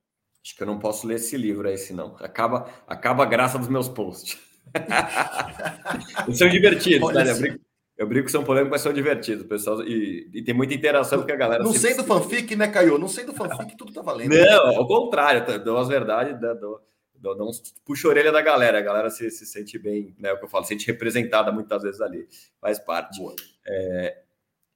[0.44, 3.68] Acho que eu não posso ler esse livro aí, senão acaba, acaba a graça dos
[3.68, 4.38] meus posts.
[6.28, 7.58] Eles são divertidos, né?
[7.98, 9.82] Eu brinco que são polêmicos, mas são divertidos, pessoal.
[9.82, 11.64] E, e, tem muita interação, porque a galera.
[11.64, 12.96] Não sei do fanfic, né, Caio?
[12.96, 14.32] Não sei do fanfic, tudo tá valendo.
[14.32, 16.80] Não, ao contrário, tá, dou as verdades, dou,
[17.16, 17.50] dou, dou
[17.84, 18.78] puxa a orelha da galera.
[18.78, 20.28] A galera se, se sente bem, né?
[20.28, 22.28] É o que eu falo, se sente representada muitas vezes ali.
[22.60, 23.20] Faz parte.
[23.66, 24.18] É,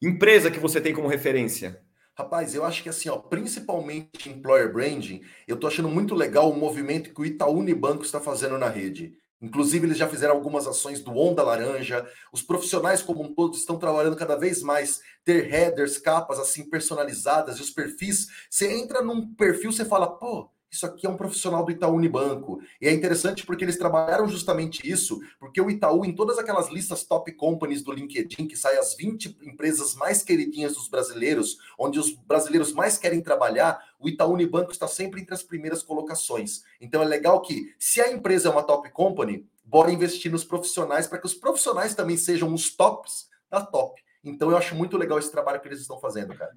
[0.03, 1.81] empresa que você tem como referência?
[2.15, 6.57] Rapaz, eu acho que assim, ó, principalmente employer branding, eu tô achando muito legal o
[6.57, 9.17] movimento que o Itaú Unibanco está fazendo na rede.
[9.43, 12.07] Inclusive, eles já fizeram algumas ações do Onda Laranja.
[12.33, 17.59] Os profissionais, como um todo, estão trabalhando cada vez mais ter headers, capas assim personalizadas
[17.59, 18.29] e os perfis.
[18.49, 22.63] Você entra num perfil, você fala, pô, isso aqui é um profissional do Itaú Unibanco.
[22.81, 27.05] E é interessante porque eles trabalharam justamente isso, porque o Itaú, em todas aquelas listas
[27.05, 32.13] top companies do LinkedIn, que sai as 20 empresas mais queridinhas dos brasileiros, onde os
[32.13, 36.63] brasileiros mais querem trabalhar, o Itaú Unibanco está sempre entre as primeiras colocações.
[36.81, 41.07] Então é legal que, se a empresa é uma top company, bora investir nos profissionais
[41.07, 44.03] para que os profissionais também sejam os tops da top.
[44.25, 46.53] Então eu acho muito legal esse trabalho que eles estão fazendo, cara.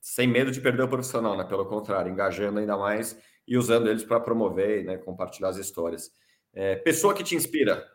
[0.00, 1.44] Sem medo de perder o profissional, né?
[1.44, 3.16] Pelo contrário, engajando ainda mais
[3.46, 6.10] e usando eles para promover e né, compartilhar as histórias.
[6.52, 7.86] É, pessoa que te inspira?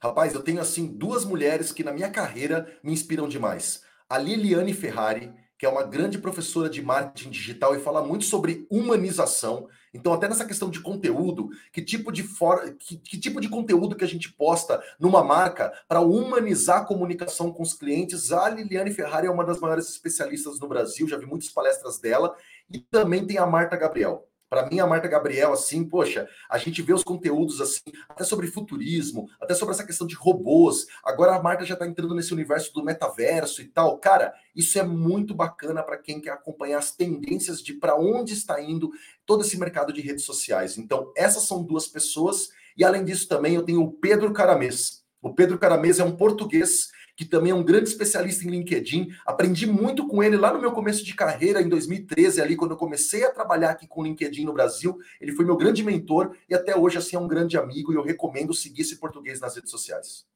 [0.00, 3.82] Rapaz, eu tenho assim duas mulheres que na minha carreira me inspiram demais.
[4.08, 8.66] A Liliane Ferrari, que é uma grande professora de marketing digital e fala muito sobre
[8.70, 9.68] humanização.
[9.94, 12.74] Então, até nessa questão de conteúdo, que tipo de for...
[12.78, 17.50] que, que tipo de conteúdo que a gente posta numa marca para humanizar a comunicação
[17.50, 18.30] com os clientes?
[18.30, 22.36] A Liliane Ferrari é uma das maiores especialistas no Brasil, já vi muitas palestras dela,
[22.70, 24.28] e também tem a Marta Gabriel.
[24.48, 28.46] Para mim, a Marta Gabriel, assim, poxa, a gente vê os conteúdos assim, até sobre
[28.46, 30.86] futurismo, até sobre essa questão de robôs.
[31.04, 33.98] Agora a Marta já está entrando nesse universo do metaverso e tal.
[33.98, 38.62] Cara, isso é muito bacana para quem quer acompanhar as tendências de para onde está
[38.62, 38.90] indo
[39.24, 40.78] todo esse mercado de redes sociais.
[40.78, 42.48] Então, essas são duas pessoas.
[42.76, 45.04] E além disso, também eu tenho o Pedro Caramês.
[45.20, 49.08] O Pedro Caramês é um português que também é um grande especialista em LinkedIn.
[49.24, 52.76] Aprendi muito com ele lá no meu começo de carreira, em 2013, ali, quando eu
[52.76, 54.98] comecei a trabalhar aqui com LinkedIn no Brasil.
[55.18, 58.02] Ele foi meu grande mentor e até hoje, assim, é um grande amigo e eu
[58.02, 60.26] recomendo seguir esse português nas redes sociais.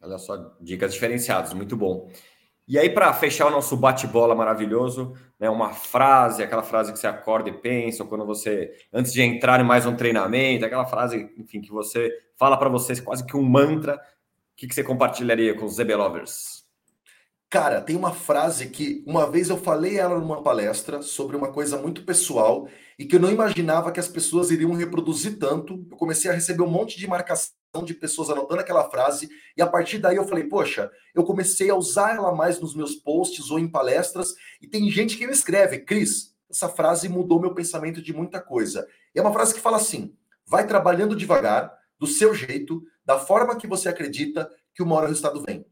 [0.00, 2.10] Olha só, dicas diferenciadas, muito bom.
[2.66, 7.06] E aí, para fechar o nosso bate-bola maravilhoso, né, uma frase, aquela frase que você
[7.06, 11.30] acorda e pensa, ou quando você, antes de entrar em mais um treinamento, aquela frase,
[11.36, 14.00] enfim, que você fala para vocês quase que um mantra
[14.52, 16.62] o que, que você compartilharia com os ZB Lovers?
[17.52, 21.76] Cara, tem uma frase que uma vez eu falei ela numa palestra sobre uma coisa
[21.76, 22.66] muito pessoal
[22.98, 25.86] e que eu não imaginava que as pessoas iriam reproduzir tanto.
[25.90, 27.52] Eu comecei a receber um monte de marcação
[27.84, 31.74] de pessoas anotando aquela frase e a partir daí eu falei, poxa, eu comecei a
[31.74, 35.80] usar ela mais nos meus posts ou em palestras e tem gente que me escreve,
[35.80, 38.86] Cris, essa frase mudou meu pensamento de muita coisa.
[39.14, 40.14] E é uma frase que fala assim:
[40.46, 41.72] vai trabalhando devagar,
[42.02, 45.64] do seu jeito, da forma que você acredita que uma hora o resultado vem.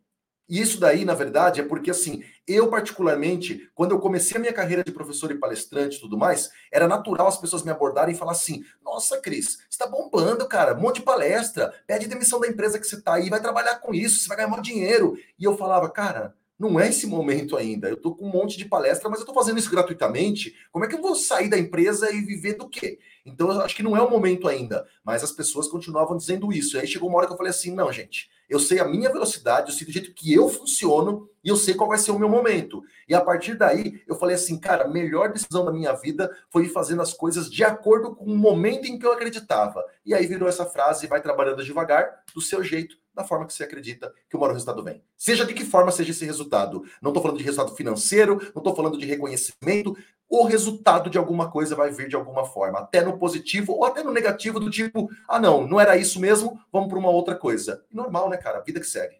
[0.49, 4.53] E isso daí, na verdade, é porque assim, eu particularmente, quando eu comecei a minha
[4.53, 8.17] carreira de professor e palestrante e tudo mais, era natural as pessoas me abordarem e
[8.17, 12.47] falar assim: "Nossa, Cris, você tá bombando, cara, um monte de palestra, pede demissão da
[12.47, 15.17] empresa que você tá aí, vai trabalhar com isso, você vai ganhar mais dinheiro".
[15.37, 17.89] E eu falava: "Cara, não é esse momento ainda.
[17.89, 20.55] Eu tô com um monte de palestra, mas eu tô fazendo isso gratuitamente.
[20.71, 22.99] Como é que eu vou sair da empresa e viver do quê?
[23.25, 24.87] Então, eu acho que não é o momento ainda.
[25.05, 26.77] Mas as pessoas continuavam dizendo isso.
[26.77, 29.13] E aí chegou uma hora que eu falei assim: não, gente, eu sei a minha
[29.13, 32.19] velocidade, eu sei do jeito que eu funciono e eu sei qual vai ser o
[32.19, 32.83] meu momento.
[33.09, 36.65] E a partir daí, eu falei assim, cara, a melhor decisão da minha vida foi
[36.65, 39.85] ir fazendo as coisas de acordo com o momento em que eu acreditava.
[40.05, 43.63] E aí virou essa frase: vai trabalhando devagar, do seu jeito, da forma que você
[43.63, 45.03] acredita que o resultado vem.
[45.17, 46.83] Seja de que forma seja esse resultado.
[47.01, 49.97] Não estou falando de resultado financeiro, não estou falando de reconhecimento.
[50.31, 54.05] O resultado de alguma coisa vai vir de alguma forma, até no positivo ou até
[54.05, 57.85] no negativo, do tipo, ah, não, não era isso mesmo, vamos para uma outra coisa.
[57.93, 58.61] Normal, né, cara?
[58.61, 59.17] Vida que segue.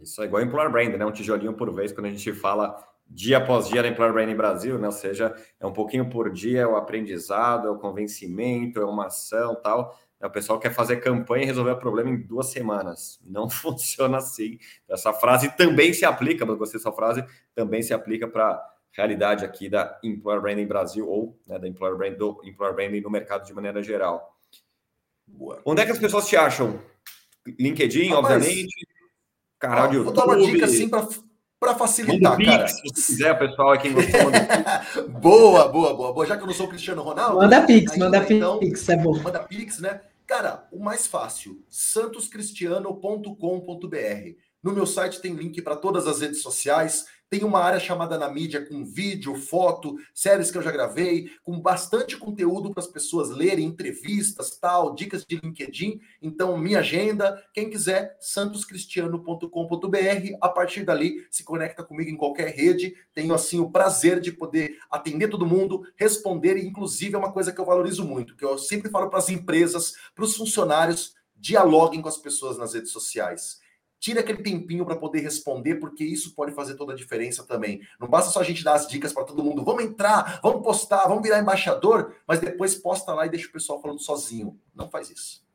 [0.00, 1.04] Isso é igual Employer Brand, né?
[1.04, 4.78] Um tijolinho por vez, quando a gente fala dia após dia na Employer Brand Brasil,
[4.78, 4.86] né?
[4.86, 9.06] Ou seja, é um pouquinho por dia, é o aprendizado, é o convencimento, é uma
[9.06, 9.98] ação tal.
[10.22, 13.20] O pessoal quer fazer campanha e resolver o problema em duas semanas.
[13.24, 14.58] Não funciona assim.
[14.88, 19.44] Essa frase também se aplica, mas gostei dessa frase, também se aplica para a realidade
[19.44, 23.46] aqui da Employer Branding Brasil ou né, da Employer, Brand, do Employer Branding no mercado
[23.46, 24.36] de maneira geral.
[25.26, 25.60] Boa.
[25.64, 26.80] Onde é que as pessoas te acham?
[27.58, 28.86] LinkedIn, Rapaz, obviamente.
[29.58, 30.14] Canal de YouTube.
[30.14, 32.68] Vou dar uma dica assim para facilitar, Pix, cara.
[32.68, 34.30] Se quiser, pessoal, aqui gostou.
[35.20, 36.26] boa, boa, boa, boa.
[36.26, 37.36] Já que eu não sou Cristiano Ronaldo.
[37.36, 39.16] Manda Pix, manda então, Pix, é bom.
[39.22, 40.00] Manda Pix, né?
[40.26, 44.36] Cara, o mais fácil, santoscristiano.com.br.
[44.62, 47.06] No meu site tem link para todas as redes sociais.
[47.32, 51.58] Tem uma área chamada na mídia com vídeo, foto, séries que eu já gravei, com
[51.58, 55.98] bastante conteúdo para as pessoas lerem, entrevistas, tal, dicas de LinkedIn.
[56.20, 60.36] Então, minha agenda, quem quiser, santoscristiano.com.br.
[60.42, 62.94] A partir dali, se conecta comigo em qualquer rede.
[63.14, 67.50] Tenho assim o prazer de poder atender todo mundo, responder e inclusive é uma coisa
[67.50, 72.02] que eu valorizo muito, que eu sempre falo para as empresas, para os funcionários, dialoguem
[72.02, 73.61] com as pessoas nas redes sociais
[74.02, 77.80] tira aquele tempinho para poder responder, porque isso pode fazer toda a diferença também.
[78.00, 81.06] Não basta só a gente dar as dicas para todo mundo, vamos entrar, vamos postar,
[81.06, 84.58] vamos virar embaixador, mas depois posta lá e deixa o pessoal falando sozinho.
[84.74, 85.46] Não faz isso.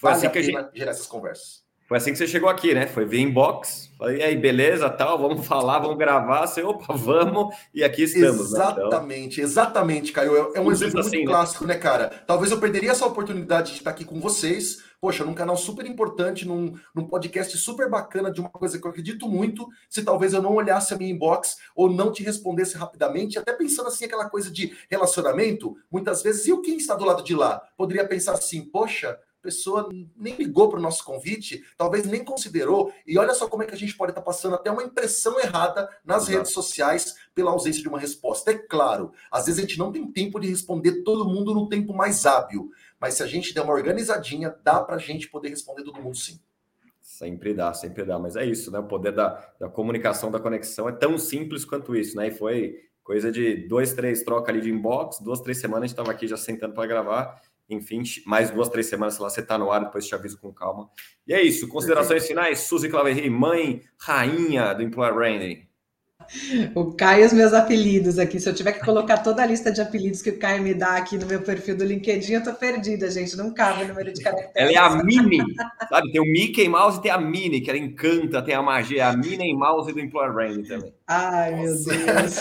[0.00, 1.62] Vale assim que a gente gerar essas conversas.
[1.90, 2.86] Foi assim que você chegou aqui, né?
[2.86, 7.52] Foi via inbox, falei, e aí, beleza, tal, vamos falar, vamos gravar, você, opa, vamos,
[7.74, 8.52] e aqui estamos.
[8.52, 9.26] Exatamente, né?
[9.32, 9.44] então...
[9.44, 10.36] exatamente, Caio.
[10.36, 11.34] É, é um exemplo assim, muito né?
[11.34, 12.08] clássico, né, cara?
[12.28, 16.46] Talvez eu perderia essa oportunidade de estar aqui com vocês, poxa, num canal super importante,
[16.46, 20.40] num, num podcast super bacana de uma coisa que eu acredito muito, se talvez eu
[20.40, 24.48] não olhasse a minha inbox ou não te respondesse rapidamente, até pensando assim, aquela coisa
[24.48, 27.60] de relacionamento, muitas vezes, e o quem está do lado de lá?
[27.76, 32.92] Poderia pensar assim, poxa, pessoa nem ligou para o nosso convite, talvez nem considerou.
[33.06, 35.38] E olha só como é que a gente pode estar tá passando até uma impressão
[35.40, 36.38] errada nas Exato.
[36.38, 38.50] redes sociais pela ausência de uma resposta.
[38.50, 41.94] É claro, às vezes a gente não tem tempo de responder todo mundo no tempo
[41.94, 45.82] mais hábil, mas se a gente der uma organizadinha, dá para a gente poder responder
[45.82, 46.38] todo mundo sim.
[47.00, 48.78] Sempre dá, sempre dá, mas é isso, né?
[48.78, 52.28] O poder da, da comunicação, da conexão é tão simples quanto isso, né?
[52.28, 55.94] E foi Coisa de dois, três troca ali de inbox, duas, três semanas a gente
[55.94, 57.42] estava aqui já sentando para gravar.
[57.70, 60.52] Enfim, mais duas, três semanas, sei lá, você está no ar, depois te aviso com
[60.52, 60.90] calma.
[61.26, 61.68] E é isso.
[61.68, 65.70] Considerações finais, Suzy Claverry, mãe, rainha do Employer Branding.
[66.74, 68.38] O Caio e os meus apelidos aqui.
[68.38, 70.96] Se eu tiver que colocar toda a lista de apelidos que o Caio me dá
[70.96, 73.36] aqui no meu perfil do LinkedIn, eu tô perdida, gente.
[73.36, 74.52] Não cabe o número de caracteres.
[74.54, 75.42] Ela é a Mini,
[75.88, 76.12] sabe?
[76.12, 79.16] Tem o Mickey Mouse e tem a Mini, que ela encanta, tem a magia, a
[79.16, 80.94] Minnie Mouse do Employer Branding também.
[81.08, 82.36] Ai, meu Deus.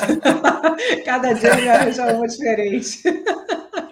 [1.06, 3.02] Cada dia ele arranja uma diferente.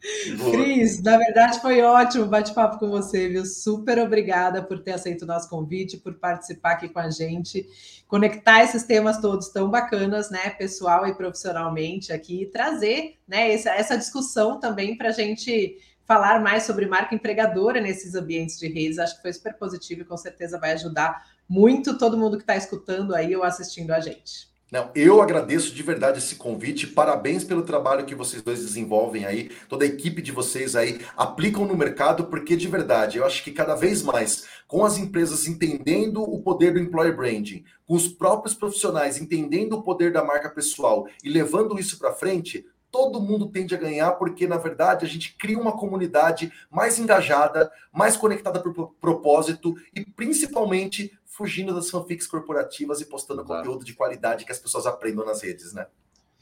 [0.00, 3.44] Cris, na verdade foi ótimo bate-papo com você, viu?
[3.44, 7.68] Super obrigada por ter aceito o nosso convite, por participar aqui com a gente,
[8.06, 13.70] conectar esses temas todos tão bacanas, né, pessoal e profissionalmente aqui, e trazer, né, essa,
[13.70, 18.98] essa discussão também para a gente falar mais sobre marca empregadora nesses ambientes de redes.
[18.98, 22.56] Acho que foi super positivo e com certeza vai ajudar muito todo mundo que está
[22.56, 24.48] escutando aí ou assistindo a gente.
[24.70, 26.86] Não, eu agradeço de verdade esse convite.
[26.86, 31.64] Parabéns pelo trabalho que vocês dois desenvolvem aí, toda a equipe de vocês aí aplicam
[31.64, 36.22] no mercado, porque de verdade, eu acho que cada vez mais, com as empresas entendendo
[36.22, 41.08] o poder do employer branding, com os próprios profissionais entendendo o poder da marca pessoal
[41.24, 45.34] e levando isso para frente, todo mundo tende a ganhar, porque na verdade a gente
[45.36, 53.00] cria uma comunidade mais engajada, mais conectada por propósito e principalmente fugindo das fanfics corporativas
[53.00, 53.60] e postando Exato.
[53.60, 55.86] conteúdo de qualidade que as pessoas aprendam nas redes, né?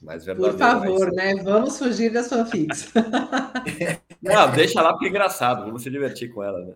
[0.00, 1.34] Mais Por favor, né?
[1.42, 2.92] Vamos fugir das fanfics.
[4.22, 6.74] não, deixa lá porque é engraçado, vamos se divertir com ela, né?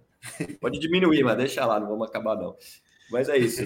[0.61, 2.57] Pode diminuir, mas deixa lá, não vamos acabar não.
[3.11, 3.63] Mas é isso.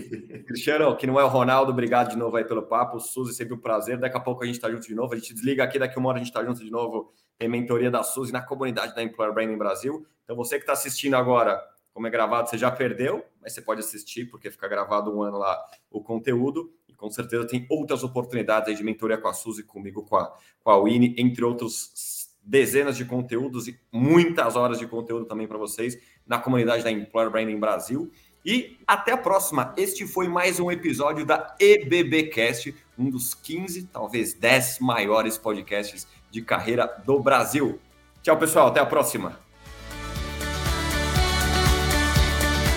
[0.46, 2.98] Cristiano, que não é o Ronaldo, obrigado de novo aí pelo papo.
[2.98, 3.98] Suzy, sempre um prazer.
[3.98, 5.12] Daqui a pouco a gente está junto de novo.
[5.12, 7.12] A gente desliga aqui, daqui uma hora a gente está junto de novo.
[7.38, 10.06] Tem mentoria da Suzy na comunidade da Employer Branding Brasil.
[10.24, 13.80] Então, você que está assistindo agora, como é gravado, você já perdeu, mas você pode
[13.80, 15.58] assistir, porque fica gravado um ano lá
[15.90, 16.72] o conteúdo.
[16.88, 20.34] E com certeza tem outras oportunidades aí de mentoria com a Suzy, comigo, com a,
[20.62, 25.56] com a Winnie, entre outros dezenas de conteúdos e muitas horas de conteúdo também para
[25.56, 28.10] vocês na comunidade da Employer Branding Brasil.
[28.44, 29.72] E até a próxima.
[29.74, 36.42] Este foi mais um episódio da EBBcast, um dos 15, talvez 10 maiores podcasts de
[36.42, 37.80] carreira do Brasil.
[38.22, 38.66] Tchau, pessoal.
[38.68, 39.40] Até a próxima.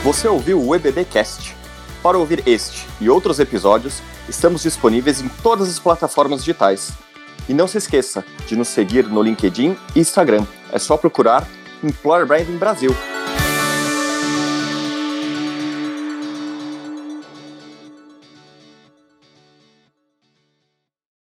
[0.04, 1.54] Você ouviu o EBBcast?
[2.02, 6.94] Para ouvir este e outros episódios, estamos disponíveis em todas as plataformas digitais.
[7.50, 10.46] E não se esqueça de nos seguir no LinkedIn e Instagram.
[10.72, 11.46] É só procurar
[11.84, 12.92] Employer Branding Brasil.